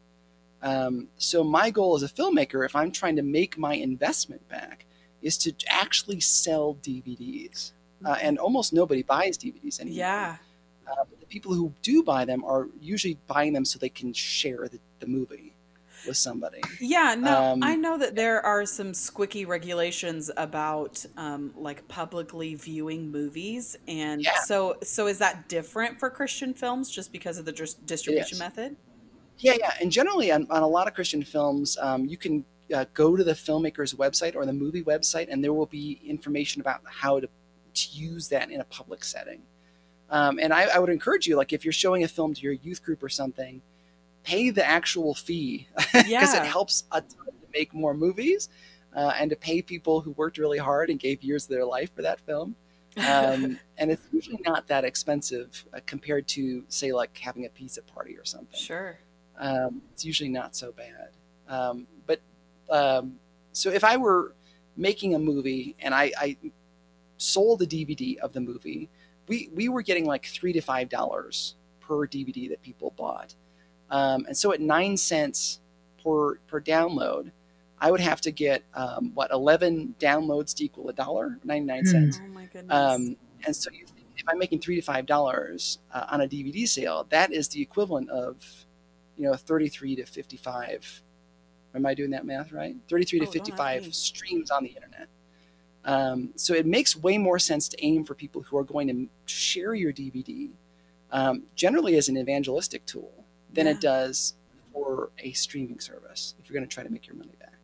[0.62, 4.84] Um, so my goal as a filmmaker, if I'm trying to make my investment back,
[5.22, 7.72] is to actually sell DVDs.
[8.04, 9.98] Uh, and almost nobody buys DVDs anymore.
[9.98, 10.36] yeah.
[10.86, 14.12] Uh, but the people who do buy them are usually buying them so they can
[14.12, 15.51] share the, the movie.
[16.06, 16.60] With somebody.
[16.80, 22.54] Yeah, no, Um, I know that there are some squicky regulations about um, like publicly
[22.54, 24.32] viewing movies, and Yeah.
[24.44, 28.76] so so is that different for Christian films just because of the dis- distribution method?
[29.38, 29.72] Yeah, yeah.
[29.80, 33.24] And generally, on, on a lot of Christian films, um, you can uh, go to
[33.24, 37.28] the filmmaker's website or the movie website, and there will be information about how to,
[37.74, 39.42] to use that in a public setting.
[40.10, 42.52] Um, and I, I would encourage you, like, if you're showing a film to your
[42.52, 43.62] youth group or something,
[44.24, 46.36] pay the actual fee because Yeah.
[46.36, 48.48] it helps a ton to make more movies
[48.94, 51.94] uh, and to pay people who worked really hard and gave years of their life
[51.94, 52.54] for that film.
[52.98, 57.82] Um, and it's usually not that expensive uh, compared to, say, like having a pizza
[57.82, 58.98] party or something sure.
[59.38, 61.10] um, it's usually not so bad.
[61.48, 62.20] Um, but
[62.70, 63.14] um,
[63.52, 64.34] so if I were
[64.76, 66.36] making a movie and I, I
[67.18, 68.88] sold a DVD of the movie,
[69.28, 73.34] we we were getting like three to five dollars per DVD that people bought,
[73.92, 75.60] um, and so at nine cents
[76.02, 77.30] per per download,
[77.80, 81.84] I would have to get um, what eleven downloads to equal a dollar ninety nine
[81.84, 81.90] Hmm.
[81.90, 82.20] cents.
[82.24, 82.76] Oh my goodness.
[82.76, 86.26] Um, and so you think if I'm making three to five dollars uh, on a
[86.28, 88.36] DVD sale, that is the equivalent of,
[89.16, 91.02] you know, 33 to 55.
[91.74, 92.76] Am I doing that math right?
[92.88, 93.90] 33 Oh, to don't 55 me.
[93.92, 95.08] streams on the internet.
[95.84, 99.08] Um, so it makes way more sense to aim for people who are going to
[99.26, 100.50] share your DVD,
[101.10, 103.21] um, generally as an evangelistic tool,
[103.54, 103.72] than Yeah.
[103.72, 104.34] it does
[104.72, 107.58] for a streaming service if you're going to try to make your money back.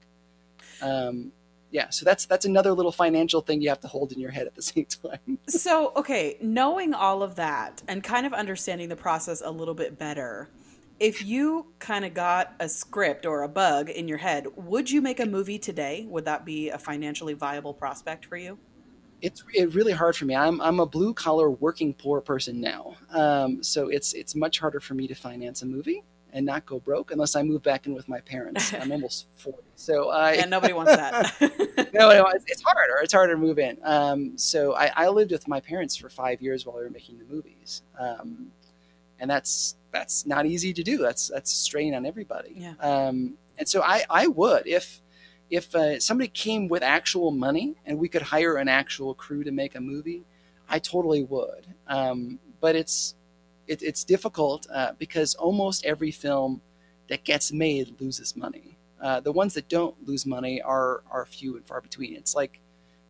[0.82, 1.32] Um,
[1.70, 4.46] yeah, so that's that's another little financial thing you have to hold in your head
[4.46, 5.38] at the same time.
[5.48, 9.98] So, okay, knowing all of that and kind of understanding the process a little bit
[9.98, 10.48] better,
[10.98, 15.02] if you kind of got a script or a bug in your head, would you
[15.02, 16.06] make a movie today?
[16.08, 18.58] Would that be a financially viable prospect for you?
[19.20, 20.34] It's it really hard for me.
[20.34, 24.80] I'm I'm a blue collar working poor person now, um, so it's it's much harder
[24.80, 27.94] for me to finance a movie and not go broke unless I move back in
[27.94, 28.72] with my parents.
[28.80, 31.34] I'm almost forty, so I Yeah, nobody wants that.
[31.92, 32.98] no, no, it's, it's harder.
[33.02, 33.78] It's harder to move in.
[33.82, 37.18] Um, so I, I lived with my parents for five years while we were making
[37.18, 38.52] the movies, um,
[39.18, 40.98] and that's that's not easy to do.
[40.98, 42.52] That's that's a strain on everybody.
[42.56, 42.74] Yeah.
[42.80, 45.00] Um, and so I I would if
[45.50, 49.50] if uh, somebody came with actual money and we could hire an actual crew to
[49.50, 50.24] make a movie,
[50.68, 51.66] I totally would.
[51.86, 53.14] Um, but it's
[53.66, 56.60] it, it's difficult uh, because almost every film
[57.08, 58.76] that gets made loses money.
[59.00, 62.16] Uh, the ones that don't lose money are are few and far between.
[62.16, 62.60] It's like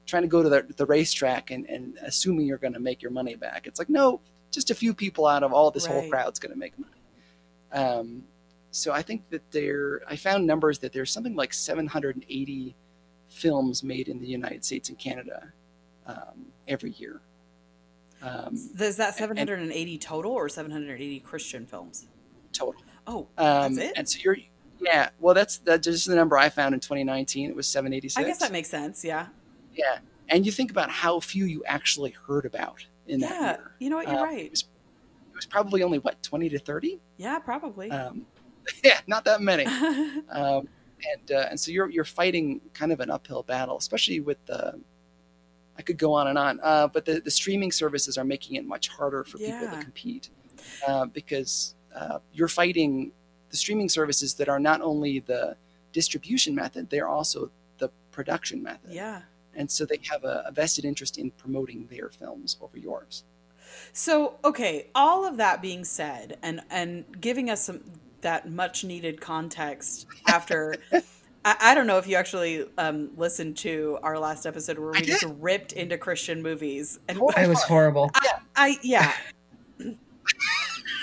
[0.07, 3.11] trying to go to the, the racetrack and, and assuming you're going to make your
[3.11, 3.67] money back.
[3.67, 4.21] It's like no,
[4.51, 6.11] just a few people out of all this whole Right.
[6.11, 6.93] crowd's going to make money.
[7.73, 8.25] Um,
[8.71, 12.75] so I think that there, I found numbers that there's something like 780
[13.29, 15.53] films made in the United States and Canada
[16.07, 17.21] um, every year.
[18.23, 22.07] Um, Is that 780 total or 780 Christian films?
[22.53, 22.83] total.
[23.07, 23.93] Oh, Um, That's it?
[23.97, 24.37] And so you're,
[24.81, 27.49] yeah, well, that's that's just the number I found in 2019.
[27.51, 28.17] It was 786.
[28.17, 29.05] I guess that makes sense.
[29.05, 29.27] Yeah.
[29.75, 29.99] yeah.
[30.29, 33.51] And you think about how few you actually heard about in that Yeah.
[33.57, 33.71] year.
[33.79, 34.09] You know what?
[34.09, 34.51] You're Um, It right.
[34.51, 37.01] was, it was probably only what 20 to 30.
[37.17, 37.91] Yeah, probably.
[37.91, 38.27] Um,
[38.85, 39.65] yeah, not that many.
[40.31, 40.69] um,
[41.13, 44.79] and uh, and so you're you're fighting kind of an uphill battle, especially with the.
[45.77, 48.67] I could go on and on, uh, but the, the streaming services are making it
[48.67, 50.29] much harder for people to compete
[50.89, 53.13] uh, because uh, you're fighting
[53.51, 55.57] the streaming services that are not only the
[55.93, 59.23] distribution method, they're also the production method, yeah.
[59.55, 63.23] and so they have a, a vested interest in promoting their films over yours.
[63.93, 67.83] So, okay, all of that being said, and and giving us some
[68.21, 70.77] that much needed context after.
[71.45, 75.03] I, I don't know if you actually um, listened to our last episode where we
[75.03, 77.19] just ripped into Christian movies, and.
[77.19, 78.11] It was horrible.
[78.57, 79.13] I yeah.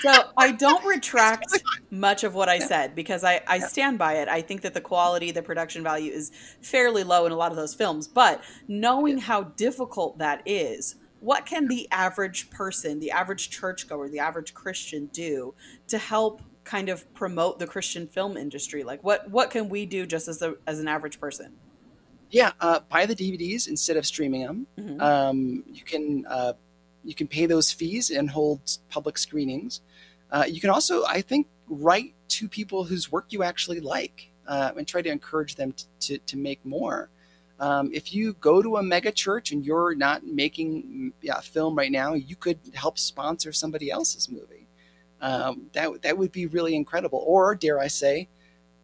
[0.02, 1.46] So I don't retract
[1.90, 4.28] much of what I said because I, I stand by it.
[4.28, 7.56] I think that the quality, the production value is fairly low in a lot of
[7.56, 8.06] those films.
[8.06, 14.20] But knowing how difficult that is, what can the average person, the average churchgoer, the
[14.20, 15.54] average Christian do
[15.88, 18.84] to help kind of promote the Christian film industry?
[18.84, 21.52] Like what what can we do just as a, as an average person?
[22.30, 24.66] Yeah, uh, buy the DVDs instead of streaming them.
[24.78, 25.00] Mhm.
[25.00, 26.52] Um, you can uh,
[27.04, 29.80] you can pay those fees and hold public screenings.
[30.30, 34.72] Uh, you can also, I think, write to people whose work you actually like uh,
[34.76, 37.08] and try to encourage them to, to, to make more.
[37.58, 41.76] Um, if you go to a mega church and you're not making mm, yeah, film
[41.76, 44.65] right now, you could help sponsor somebody else's movie.
[45.20, 47.22] Um, that that would be really incredible.
[47.26, 48.28] Or dare I say,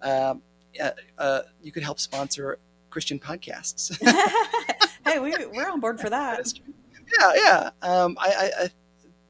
[0.01, 0.43] um,
[0.83, 2.59] uh, uh, you could help sponsor
[2.91, 3.97] Christian podcasts.
[5.05, 6.37] hey, we, we're on board for that.
[6.37, 6.73] That is true.
[7.21, 7.71] Yeah, yeah.
[7.83, 8.71] Um, I, I, I,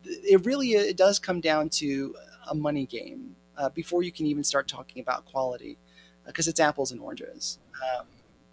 [0.04, 2.14] it really it does come down to
[2.48, 5.78] a money game uh, before you can even start talking about quality.
[6.26, 7.58] because it's apples and oranges.
[7.82, 8.06] Um,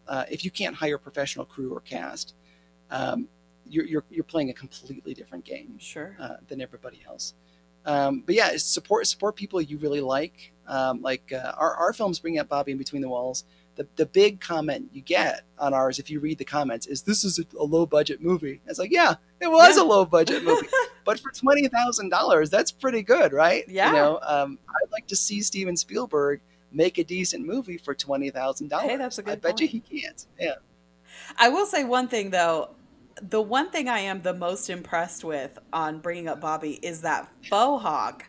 [0.08, 2.34] uh, if you can't hire a professional crew or cast,
[2.90, 3.28] um,
[3.68, 6.16] you're, you're you're playing a completely different game Sure.
[6.20, 7.36] uh, than everybody else.
[7.90, 10.52] Um, but yeah, support support people you really like.
[10.68, 13.46] Um, like uh, our our films bring up Bobby in between the walls.
[13.76, 17.24] The the big comment you get on ours, if you read the comments, is this
[17.24, 18.62] is a, a low budget movie.
[18.68, 19.84] It's like yeah, it was Yeah.
[19.84, 20.68] a low budget movie,
[21.06, 23.64] but for twenty thousand dollars, that's pretty good, right?
[23.68, 23.88] Yeah.
[23.88, 28.30] You know, um, I'd like to see Steven Spielberg make a decent movie for twenty
[28.30, 28.90] thousand dollars.
[28.90, 30.26] Hey, that's a good I bet you he can't.
[30.40, 30.56] Yeah.
[31.38, 32.70] I will say one thing though.
[33.22, 37.30] The one thing I am the most impressed with on bringing up Bobby is that
[37.50, 38.26] faux hawk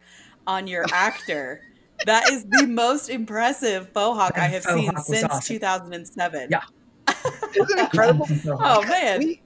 [0.46, 1.62] on your actor.
[2.06, 5.56] that is the most impressive faux hawk I have seen since awesome.
[5.56, 6.48] 2007.
[6.50, 6.62] Yeah.
[7.54, 8.26] Isn't it incredible?
[8.46, 9.18] Oh man.
[9.18, 9.42] we,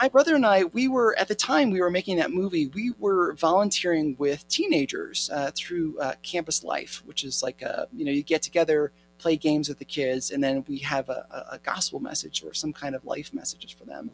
[0.00, 2.66] my brother and I, we were at the time we were making that movie.
[2.68, 8.04] We were volunteering with teenagers uh, through uh, Campus Life, which is like a you
[8.04, 8.92] know you get together,
[9.24, 11.20] play games with the kids, and then we have a,
[11.52, 14.10] a- gospel message or some kind of life messages for them.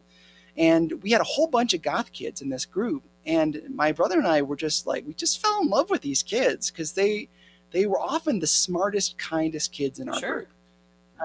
[0.57, 3.51] And we had a whole bunch of goth kids in this group, and
[3.83, 6.71] my brother and I were just like we just fell in love with these kids
[6.71, 7.27] because they
[7.71, 10.33] they were often the smartest, kindest kids in our Sure.
[10.35, 10.49] group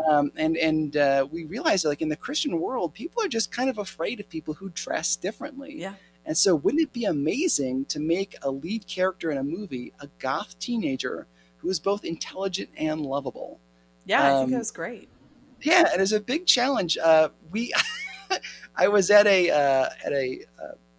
[0.09, 3.70] um, and and uh, we realized like in the Christian world, people are just kind
[3.70, 5.72] of afraid of people who dress differently.
[5.78, 5.95] Yeah.
[6.28, 10.09] And so, wouldn't it be amazing to make a lead character in a movie a
[10.18, 11.26] goth teenager
[11.59, 13.59] who is both intelligent and lovable?
[14.07, 15.11] Yeah, I think Um, that was great.
[15.63, 16.99] Yeah, and it's a big challenge.
[16.99, 17.73] Uh, we,
[18.77, 20.91] I was at a uh, at a, uh,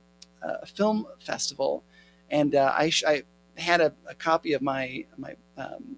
[0.46, 1.84] uh film festival,
[2.30, 3.24] and uh, I, sh- I
[3.58, 5.98] had a, a copy of my my um,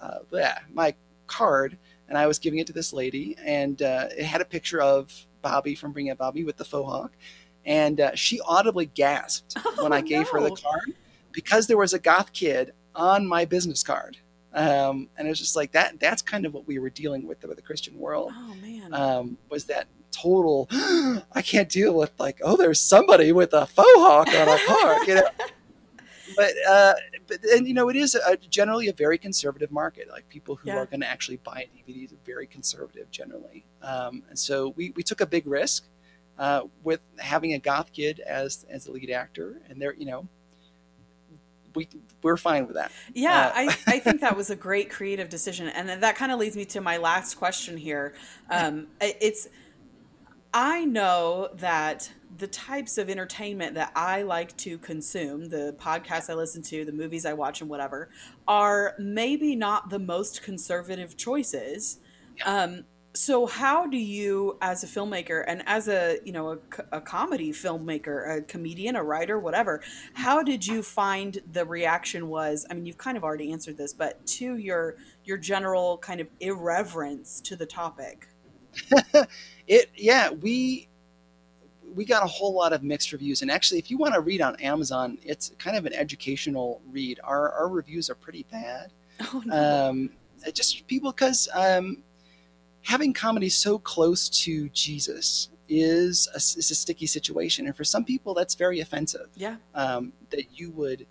[0.00, 0.94] uh, yeah, my
[1.26, 4.80] card, and I was giving it to this lady, and uh, it had a picture
[4.80, 5.12] of
[5.42, 7.12] Bobby from Bring It Bobby with the faux hawk,
[7.64, 10.94] and uh, she audibly gasped when I Oh, gave her the card
[11.32, 14.18] because there was a goth kid on my business card.
[14.54, 15.98] Um, and it was just like that.
[15.98, 18.94] That's kind of what we were dealing with with the Christian world Oh man.
[18.94, 23.88] um, was that total I can't deal with like oh there's somebody with a faux
[23.96, 25.28] hawk on a park, you know
[26.36, 26.94] but uh,
[27.26, 30.68] but and you know it is a, generally a very conservative market like people who
[30.70, 30.76] Yeah.
[30.76, 35.02] are going to actually buy DVDs are very conservative generally um, and so we, we
[35.02, 35.84] took a big risk
[36.38, 40.28] uh, with having a goth kid as as the lead actor and there you know
[41.74, 41.88] we
[42.22, 45.68] we're fine with that Yeah, Uh, I, I think that was a great creative decision.
[45.68, 48.14] And that kind of leads me to my last question here.
[48.50, 49.48] Um, it's,
[50.52, 56.34] I know that the types of entertainment that I like to consume, the podcasts I
[56.34, 58.10] listen to, the movies I watch, and whatever,
[58.48, 61.98] are maybe not the most conservative choices.
[62.44, 62.84] Um,
[63.16, 66.58] so how do you as a filmmaker and as a you know a,
[66.96, 69.80] a comedy filmmaker a comedian a writer whatever
[70.14, 73.92] how did you find the reaction was i mean you've kind of already answered this
[73.92, 78.28] but to your your general kind of irreverence to the topic?
[79.66, 80.88] It yeah we
[81.94, 83.40] we got a whole lot of mixed reviews.
[83.40, 87.18] And actually if you want to read on amazon it's kind of an educational read.
[87.24, 88.92] Our, our reviews are pretty bad.
[89.32, 89.88] Oh no.
[89.90, 90.10] Um,
[90.52, 92.02] just people because um,
[92.84, 97.66] having comedy so close to jesus is a, is a sticky situation.
[97.66, 99.28] And for some people that's very offensive.
[99.36, 99.56] Yeah.
[99.74, 101.06] Um, that you would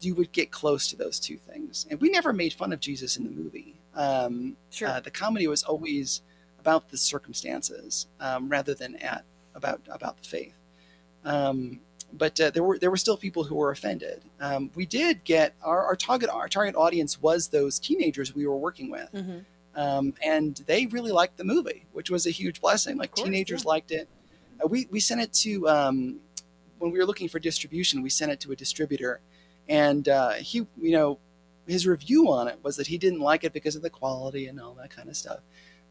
[0.00, 1.86] you would get close to those two things.
[1.90, 3.76] And we never made fun of jesus in the movie.
[3.94, 4.88] Um, sure.
[4.88, 6.22] uh, the comedy was always
[6.58, 9.24] about the circumstances um, rather than at
[9.54, 10.54] about about the faith.
[11.24, 11.80] Um,
[12.12, 14.22] but uh, there were there were still people who were offended.
[14.40, 18.56] Um, we did get our, our target our target audience was those teenagers we were
[18.56, 19.38] working with, hmm
[19.76, 22.96] um, and they really liked the movie, which was a huge blessing.
[22.96, 23.68] Like course, teenagers yeah.
[23.68, 24.08] liked it.
[24.62, 26.20] Uh, we we sent it to um,
[26.78, 28.02] when we were looking for distribution.
[28.02, 29.20] We sent it to a distributor,
[29.68, 31.18] and uh, he you know
[31.66, 34.60] his review on it was that he didn't like it because of the quality and
[34.60, 35.40] all that kind of stuff.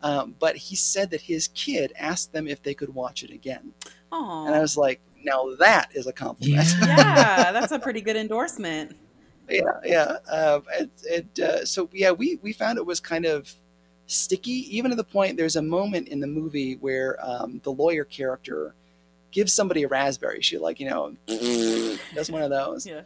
[0.01, 3.71] Um, but he said that his kid asked them if they could watch it again,
[4.11, 6.87] oh and I was like, "Now that is a compliment." Yeah.
[6.87, 8.95] yeah that's a pretty good endorsement
[9.49, 10.17] yeah, yeah.
[10.31, 13.53] Um, it, it, uh, so yeah, we we found it was kind of
[14.07, 15.37] sticky, even to the point.
[15.37, 18.75] There's a moment in the movie where um, the lawyer character
[19.31, 20.41] gives somebody a raspberry.
[20.41, 21.15] She like you know
[22.15, 23.01] does one of those, yeah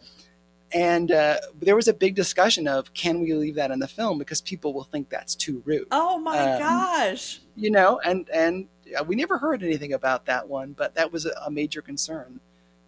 [0.72, 4.20] and uh, there was a big discussion of can we leave that in the film
[4.20, 8.00] because people will think that's too rude, oh my Um, gosh you know.
[8.06, 11.52] And and uh, we never heard anything about that one, but that was a, a
[11.52, 12.40] major concern.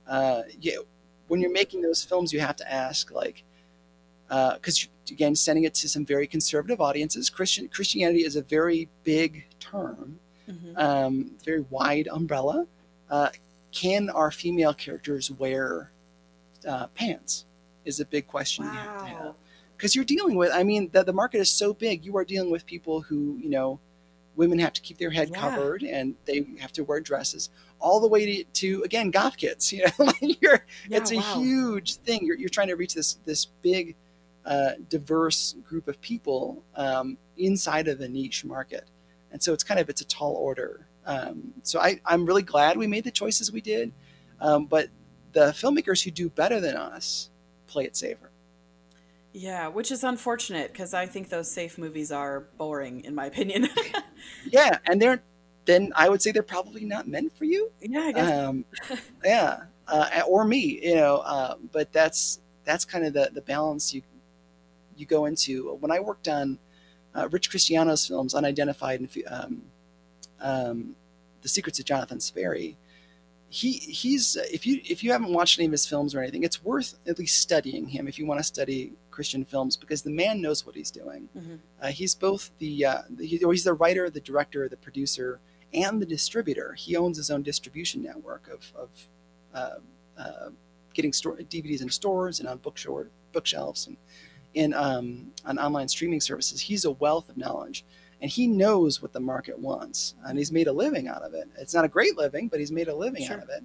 [0.07, 0.75] Uh, yeah,
[1.27, 3.43] when you're making those films, you have to ask like,
[4.55, 7.29] because again, sending it to some very conservative audiences.
[7.29, 10.19] Christian Christianity is a very big term,
[10.49, 12.65] hmm um, very wide umbrella.
[13.09, 13.29] Uh,
[13.71, 15.91] can our female characters wear
[16.67, 17.45] uh, pants?
[17.83, 19.33] Is a big question you have to have
[19.75, 20.51] because you're dealing with.
[20.53, 22.05] I mean, the the market is so big.
[22.05, 23.79] You are dealing with people who you know,
[24.35, 25.39] women have to keep their head Yeah.
[25.39, 29.73] covered and they have to wear dresses, all the way to, to again goth kids.
[29.73, 31.21] You know, like you're Yeah, it's a wow.
[31.41, 32.23] huge thing.
[32.23, 33.95] You're, you're trying to reach this this big,
[34.45, 38.89] uh, diverse group of people um, inside of a niche market,
[39.31, 40.87] and so it's kind of it's a tall order.
[41.05, 43.91] Um, so I, I'm really glad we made the choices we did,
[44.39, 44.89] um, but
[45.33, 47.29] the filmmakers who do better than us
[47.67, 48.31] play it safer.
[49.33, 53.69] Yeah, which is unfortunate because I think those safe movies are boring, in my opinion.
[54.45, 55.23] Yeah, and they're
[55.65, 57.71] then I would say they're probably not meant for you.
[57.81, 58.31] yeah, I guess.
[58.31, 58.65] um,
[59.25, 61.17] yeah, uh, or me, you know.
[61.17, 64.01] Uh, but that's that's kind of the the balance you
[65.01, 65.73] you go into.
[65.81, 66.57] When I worked on
[67.15, 69.61] uh, Rich Cristiano's films, Unidentified, and um,
[70.39, 70.95] um,
[71.41, 72.77] The Secrets of Jonathan Sperry,
[73.49, 76.63] he he's if you if you haven't watched any of his films or anything, it's
[76.63, 80.39] worth at least studying him if you want to study Christian films because the man
[80.41, 81.27] knows what he's doing.
[81.37, 81.59] Mhm.
[81.81, 85.41] Uh, he's both the, uh, the he- he's the writer, the director, the producer,
[85.73, 86.73] and the distributor.
[86.73, 88.89] He owns his own distribution network of, of
[89.53, 89.79] uh,
[90.17, 90.49] uh,
[90.93, 93.97] getting store, DVDs in stores and on bookshore, bookshelves and
[94.53, 96.61] in um, on online streaming services.
[96.61, 97.85] He's a wealth of knowledge,
[98.21, 101.47] and he knows what the market wants, and he's made a living out of it.
[101.57, 103.37] It's not a great living, but he's made a living Sure.
[103.37, 103.63] out of it.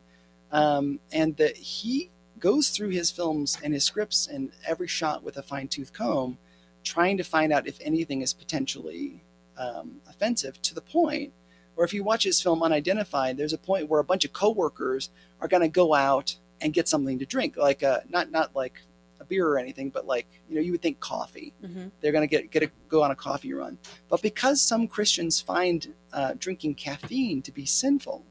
[0.53, 5.37] Um, and that he goes through his films and his scripts and every shot with
[5.39, 6.39] a fine tooth comb,
[6.85, 9.23] trying to find out if anything is potentially
[9.59, 10.61] um, offensive.
[10.63, 11.33] To the point
[11.77, 15.11] Or if you watch his film Unidentified, there's a point where a bunch of coworkers
[15.41, 18.81] are going to go out and get something to drink, like a, not not like
[19.29, 21.53] beer or anything, but like you know you would think coffee.
[21.65, 21.91] Mhm.
[22.01, 25.41] They're going to get get a, go on a coffee run, but because some Christians
[25.41, 28.25] find uh, drinking caffeine to be sinful,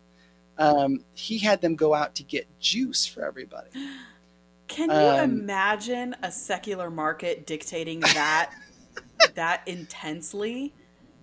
[0.58, 3.70] um, he had them go out to get juice for everybody.
[4.68, 8.52] Can you um, imagine a secular market dictating that
[9.36, 10.74] that intensely?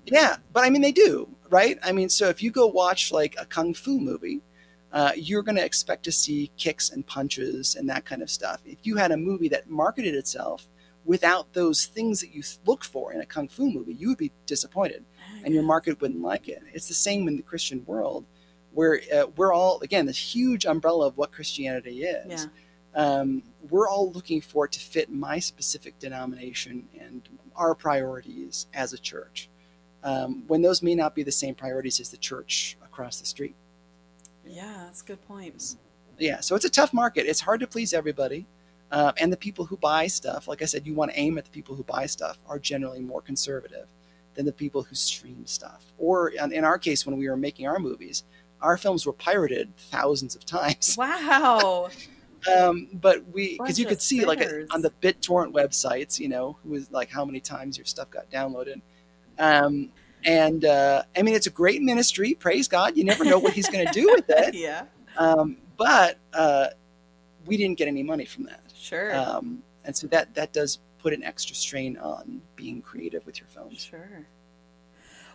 [0.06, 1.78] Yeah, but I mean they do, right?
[1.82, 4.42] I mean, so if you go watch like a kung fu movie,
[4.92, 8.60] uh, you're going to expect to see kicks and punches and that kind of stuff.
[8.64, 10.68] If you had a movie that marketed itself
[11.04, 14.30] without those things that you look for in a kung fu movie, you would be
[14.46, 15.04] disappointed,
[15.44, 16.62] and your market wouldn't like it.
[16.72, 18.24] It's the same in the Christian world,
[18.72, 22.48] where uh, we're all again this huge umbrella of what Christianity is.
[22.94, 23.20] Yeah.
[23.20, 28.92] um, we're all looking for it to fit my specific denomination and our priorities as
[28.92, 29.48] a church.
[30.04, 33.54] Um, when those may not be the same priorities as the church across the street.
[34.46, 35.76] Yeah, that's good points.
[36.18, 37.26] Yeah, so it's a tough market.
[37.26, 38.46] It's hard to please everybody.
[38.90, 41.44] Uh, and the people who buy stuff, like I said, you want to aim at
[41.44, 43.86] the people who buy stuff, are generally more conservative
[44.34, 45.92] than the people who stream stuff.
[45.98, 48.24] Or in our case, when we were making our movies,
[48.60, 50.96] our films were pirated thousands of times.
[50.98, 51.88] Wow.
[52.54, 54.68] um, but we because you could see like sinners.
[54.72, 58.30] on the BitTorrent websites, you know, who was like how many times your stuff got
[58.30, 58.80] downloaded.
[59.38, 59.90] Um,
[60.24, 62.34] and uh, I mean, it's a great ministry.
[62.34, 62.96] Praise God.
[62.96, 64.54] You never know what He's going to do with it.
[64.54, 64.84] yeah,
[65.16, 66.68] Um, but uh,
[67.46, 69.14] we didn't get any money from that, sure.
[69.14, 73.48] um, and so that that does put an extra strain on being creative with your
[73.48, 73.82] films.
[73.90, 74.26] Sure.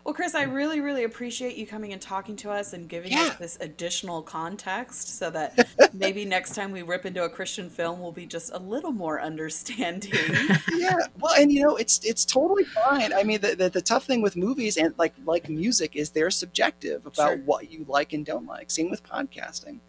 [0.08, 3.24] Well, Chris, I really, really appreciate you coming and talking to us and giving Yeah.
[3.24, 8.00] us this additional context so that maybe next time we rip into a Christian film,
[8.00, 10.14] we'll be just a little more understanding.
[10.78, 10.96] yeah.
[11.20, 13.12] Well and you know it's it's totally fine.
[13.12, 16.32] I mean the, the, the tough thing with movies and like like music is they're
[16.32, 17.38] subjective about Sure.
[17.40, 18.72] what you like and don't like.
[18.72, 19.82] Same with podcasting.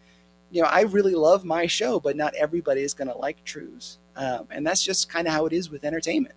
[0.51, 3.99] You know i really love my show but not everybody is going to like Truce.
[4.17, 6.35] Um, and that's just kind of how it is with entertainment.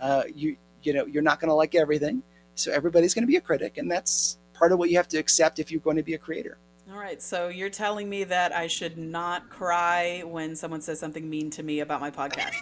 [0.00, 2.22] Uh, you you know you're not going to like everything
[2.54, 5.18] so everybody's going to be a critic and that's part of what you have to
[5.18, 6.58] accept if you're going to be a creator
[6.90, 11.28] All right, so you're telling me that I should not cry when someone says something
[11.30, 12.54] mean to me about my podcast.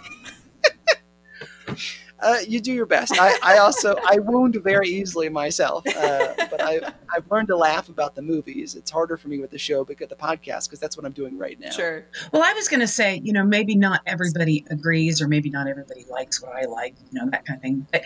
[2.23, 3.13] Uh, you do your best.
[3.19, 6.79] I, I also I wound very easily myself, uh, but I
[7.13, 8.75] I've learned to laugh about the movies.
[8.75, 11.37] It's harder for me with the show because the podcast because that's what I'm doing
[11.37, 11.71] right now.
[11.71, 12.05] Sure.
[12.31, 15.67] Well, I was going to say, you know, maybe not everybody agrees or maybe not
[15.67, 17.87] everybody likes what I like, you know, that kind of thing.
[17.91, 18.03] But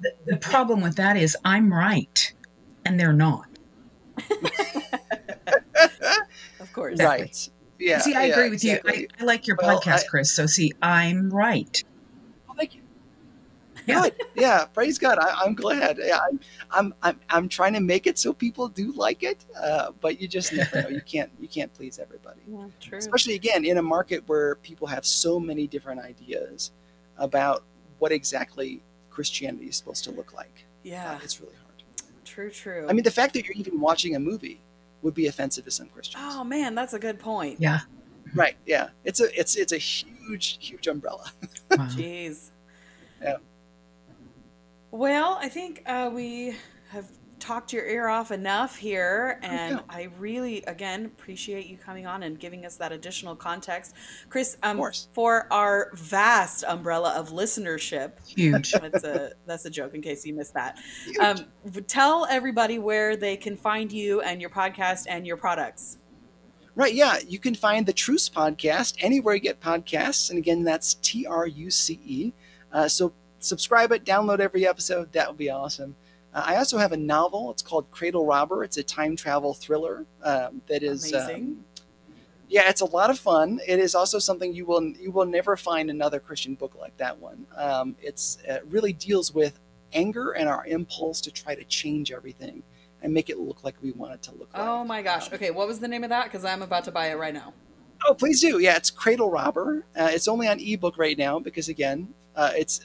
[0.00, 2.32] the, the problem with that is I'm right
[2.84, 3.46] and they're not.
[6.60, 6.98] Of course.
[7.00, 7.50] Right.
[7.78, 7.98] Yeah.
[7.98, 9.00] see, I yeah, agree with exactly.
[9.02, 9.08] you.
[9.18, 10.34] I, I like your Well, podcast, I- Chris.
[10.34, 11.82] So, see, I'm right.
[13.86, 13.96] Well.
[14.04, 14.10] Yeah.
[14.10, 14.26] Good.
[14.34, 14.64] Yeah.
[14.66, 15.18] Praise God.
[15.18, 15.98] I, I'm glad.
[16.02, 19.92] Yeah, I'm, I'm I'm I'm trying to make it so people do like it, uh,
[20.00, 20.88] but you just never know.
[20.88, 22.40] You can't you can't please everybody.
[22.48, 22.98] Yeah, true.
[22.98, 26.72] especially again in a market where people have so many different ideas
[27.18, 27.64] about
[27.98, 30.64] what exactly Christianity is supposed to look like.
[30.82, 31.82] Yeah, It's really hard.
[32.24, 32.86] true, true.
[32.88, 34.60] I mean, the fact that you're even watching a movie
[35.02, 36.22] would be offensive to some Christians.
[36.26, 37.60] oh man, that's a good point.
[37.60, 37.80] Yeah.
[38.34, 38.56] Right?
[38.66, 38.88] Yeah.
[39.04, 41.30] It's a it's it's a huge huge umbrella.
[41.70, 41.86] Wow.
[41.90, 42.50] Jeez.
[43.22, 43.36] Yeah.
[44.94, 46.54] Well, I think uh, we
[46.90, 47.08] have
[47.40, 49.84] talked your ear off enough here, and Okay.
[49.88, 53.96] I really, again, appreciate you coming on and giving us that additional context,
[54.28, 54.56] Chris.
[54.62, 54.80] Um,
[55.12, 58.70] for our vast umbrella of listenership, Huge.
[58.80, 60.78] that's a that's a joke in case you missed that.
[61.20, 61.46] Um,
[61.88, 65.98] tell everybody where they can find you and your podcast and your products.
[66.76, 67.18] Right, yeah.
[67.26, 70.30] You can find the Truce podcast anywhere you get podcasts.
[70.30, 72.32] And again, that's T R U C E.
[72.72, 73.12] Uh, so
[73.44, 75.12] subscribe it, download every episode.
[75.12, 75.94] That would be awesome.
[76.32, 77.50] Uh, I also have a novel.
[77.50, 78.64] It's called Cradle Robber.
[78.64, 81.12] It's a time travel thriller um, that is.
[81.12, 81.42] Amazing.
[81.42, 81.64] Um,
[82.48, 83.58] yeah, it's a lot of fun.
[83.66, 87.18] It is also something you will you will never find another Christian book like that
[87.18, 87.46] one.
[87.56, 89.58] Um, it's it really deals with
[89.92, 92.62] anger and our impulse to try to change everything
[93.02, 94.62] and make it look like we want it to look like.
[94.62, 95.28] Oh my gosh.
[95.28, 96.24] Um, Okay, what was the name of that?
[96.24, 97.54] Because I'm about to buy it right now.
[98.06, 98.58] Oh, please do.
[98.58, 99.84] Yeah, it's Cradle Robber.
[99.96, 102.80] Uh, it's only on ebook right now because again, uh, it's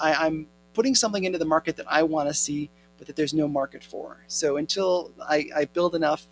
[0.00, 3.34] I, I'm putting something into the market that I want to see, but that there's
[3.34, 4.24] no market for.
[4.26, 6.26] So until I, I build enough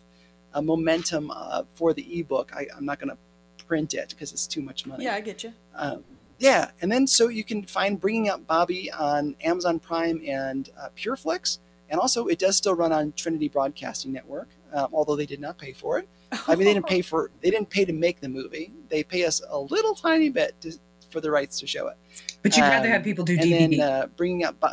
[0.55, 4.47] uh, momentum uh, for the ebook, I, I'm not going to print it because it's
[4.47, 5.05] too much money.
[5.05, 5.53] Yeah, I get you.
[5.75, 6.05] Um,
[6.39, 10.89] yeah, and then so you can find Bringing Up Bobby on Amazon Prime and uh,
[10.97, 11.59] PureFlix,
[11.91, 15.59] and also it does still run on Trinity Broadcasting Network, um, although they did not
[15.59, 16.09] pay for it.
[16.47, 18.73] I mean, they didn't pay for they didn't pay to make the movie.
[18.89, 20.79] They pay us a little tiny bit to,
[21.11, 21.97] for the rights to show it.
[22.43, 23.79] But you'd rather Um, have people do and DVD.
[23.79, 24.69] then uh, Bringing Up, Bo-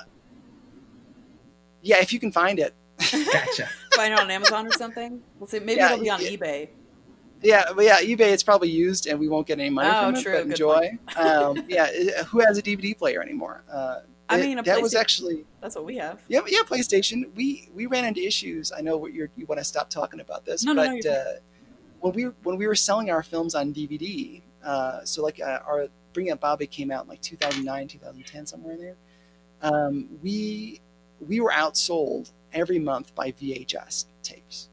[1.82, 2.74] yeah, if you can find it.
[3.12, 3.70] gotcha.
[3.96, 5.22] Find it on Amazon or something.
[5.40, 5.60] We'll see.
[5.60, 6.30] Maybe Yeah, it'll be on yeah.
[6.30, 6.70] eBay.
[7.42, 10.22] Yeah, but yeah, eBay it's probably used, and we won't get any money Oh, from
[10.24, 10.38] true, it.
[10.38, 10.98] But good enjoy.
[11.18, 13.64] um, yeah, it- who has a DVD player anymore?
[13.72, 14.00] Uh,
[14.30, 16.22] I it- mean, a that was actually That's what we have.
[16.28, 17.34] Yeah, yeah, PlayStation.
[17.36, 18.72] We we ran into issues.
[18.72, 20.96] I know what you're, you want to stop talking about this, No, no, but no,
[20.96, 21.34] you're uh,
[22.00, 25.88] when we when we were selling our films on DVD, uh, so like uh, our
[26.16, 28.96] Bring Up Bobby came out in like 2009, 2010, somewhere in there.
[29.62, 30.82] Um, we
[31.28, 34.70] we were outsold every month by VHS tapes.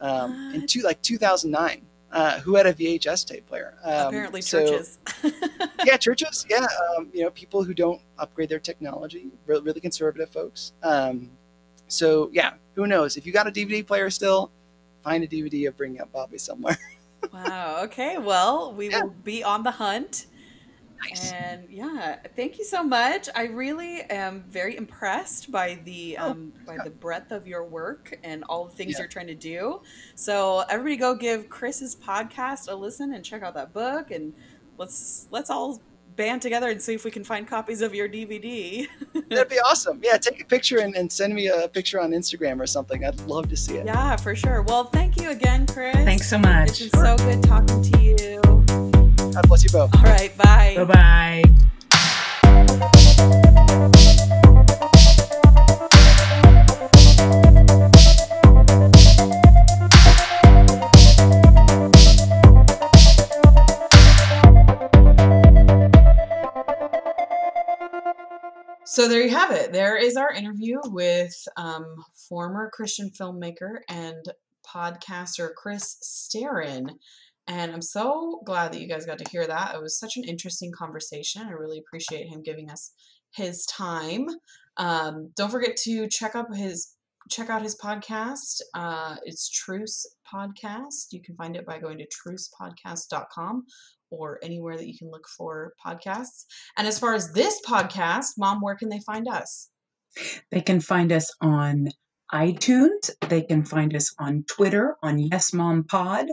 [0.00, 1.80] Um, in two, like 2009,
[2.12, 3.74] uh, who had a VHS tape player?
[3.84, 4.98] Um, Apparently, so- churches.
[5.84, 6.44] yeah, churches.
[6.50, 6.66] Yeah,
[6.98, 10.72] um, you know, people who don't upgrade their technology, re- really conservative folks.
[10.82, 11.30] Um,
[11.86, 13.16] so yeah, who knows?
[13.16, 14.50] If you got a DVD player still,
[15.04, 16.78] find a DVD of Bringing Up Bobby somewhere.
[17.32, 17.80] wow.
[17.84, 18.18] Okay.
[18.18, 19.02] Well, we Yeah.
[19.04, 20.26] will be on the hunt.
[21.08, 21.32] Nice.
[21.32, 23.28] And yeah, thank you so much.
[23.34, 26.84] I really am very impressed by the Oh, um, by yeah.
[26.84, 29.00] the breadth of your work and all the things Yeah.
[29.00, 29.80] you're trying to do.
[30.14, 34.32] So everybody, go give Chris's podcast a listen and check out that book, and
[34.78, 35.80] let's let's all
[36.16, 38.86] band together and see if we can find copies of your DVD.
[39.30, 40.00] That'd be awesome.
[40.00, 43.04] Yeah, take a picture and, and send me a picture on Instagram or something.
[43.04, 43.86] I'd love to see it.
[43.86, 44.62] yeah, for sure.
[44.62, 45.92] Well, thank you again, Chris.
[45.96, 46.80] Thanks so much.
[46.80, 47.18] It's much.
[47.18, 48.93] been so good talking to you.
[49.34, 49.92] God bless you both.
[49.96, 50.74] All right, bye.
[50.76, 51.42] Bye bye.
[68.86, 69.72] So there you have it.
[69.72, 71.84] There is our interview with um,
[72.28, 74.24] former Christian filmmaker and
[74.64, 76.90] podcaster Chris Staron.
[77.46, 79.74] And I'm so glad that you guys got to hear that.
[79.74, 81.42] It was such an interesting conversation.
[81.46, 82.92] I really appreciate him giving us
[83.34, 84.26] his time.
[84.76, 86.94] Um, don't forget to check up his
[87.30, 88.60] check out his podcast.
[88.74, 91.06] Uh, it's Truce Podcast.
[91.10, 93.64] You can find it by going to trucepodcast.com
[94.10, 96.44] or anywhere that you can look for podcasts.
[96.76, 99.70] And as far as this podcast, Mom, where can they find us?
[100.50, 101.88] They can find us on
[102.32, 103.10] iTunes.
[103.28, 106.26] They can find us on Twitter on Yes Mom Pod,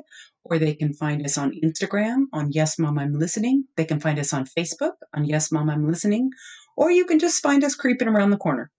[0.43, 3.65] or they can find us on Instagram on Yes Mom I'm Listening.
[3.77, 6.31] They can find us on Facebook on Yes Mom I'm Listening,
[6.75, 8.71] or you can just find us creeping around the corner.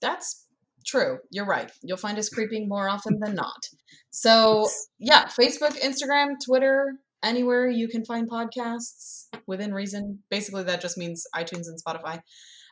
[0.00, 0.46] That's
[0.86, 1.18] true.
[1.30, 1.70] You're right.
[1.82, 3.62] You'll find us creeping more often than not.
[4.10, 4.68] So,
[4.98, 10.20] yeah, Facebook, Instagram, Twitter, anywhere you can find podcasts within reason.
[10.30, 12.20] Basically, that just means iTunes and Spotify.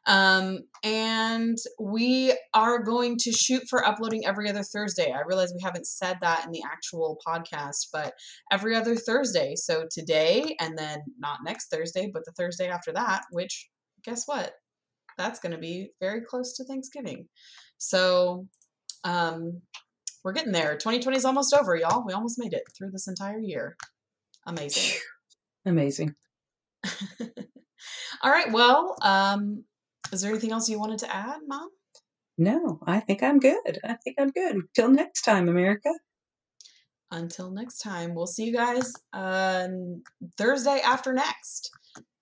[0.08, 5.12] Um, and we are going to shoot for uploading every other Thursday.
[5.12, 8.14] I realize we haven't said that in the actual podcast, but
[8.50, 9.54] every other Thursday.
[9.54, 13.68] So today, and then not next Thursday, but the Thursday after that, which
[14.02, 14.54] guess what?
[15.18, 17.28] That's going to be very close to Thanksgiving.
[17.76, 18.46] So,
[19.04, 19.60] um,
[20.24, 20.72] we're getting there.
[20.72, 22.04] 2020 is almost over, y'all.
[22.06, 23.76] We almost made it through this entire year.
[24.46, 24.98] Amazing.
[25.66, 26.14] Amazing.
[28.22, 28.50] All right.
[28.52, 29.64] Well, um,
[30.12, 31.68] is there anything else you wanted to add, Mom?
[32.36, 33.80] No, I think I'm good.
[33.84, 34.62] I think I'm good.
[34.74, 35.90] Till next time, America.
[37.10, 39.66] Until next time, we'll see you guys uh,
[40.36, 41.70] Thursday after next.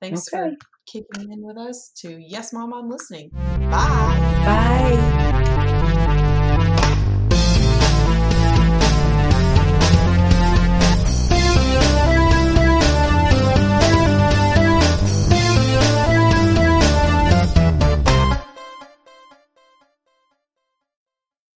[0.01, 0.51] Thanks Okay.
[0.51, 0.57] for
[0.87, 3.31] kicking in with us to Yes Mom, I'm listening.
[3.31, 4.43] Bye.
[4.45, 5.26] Bye.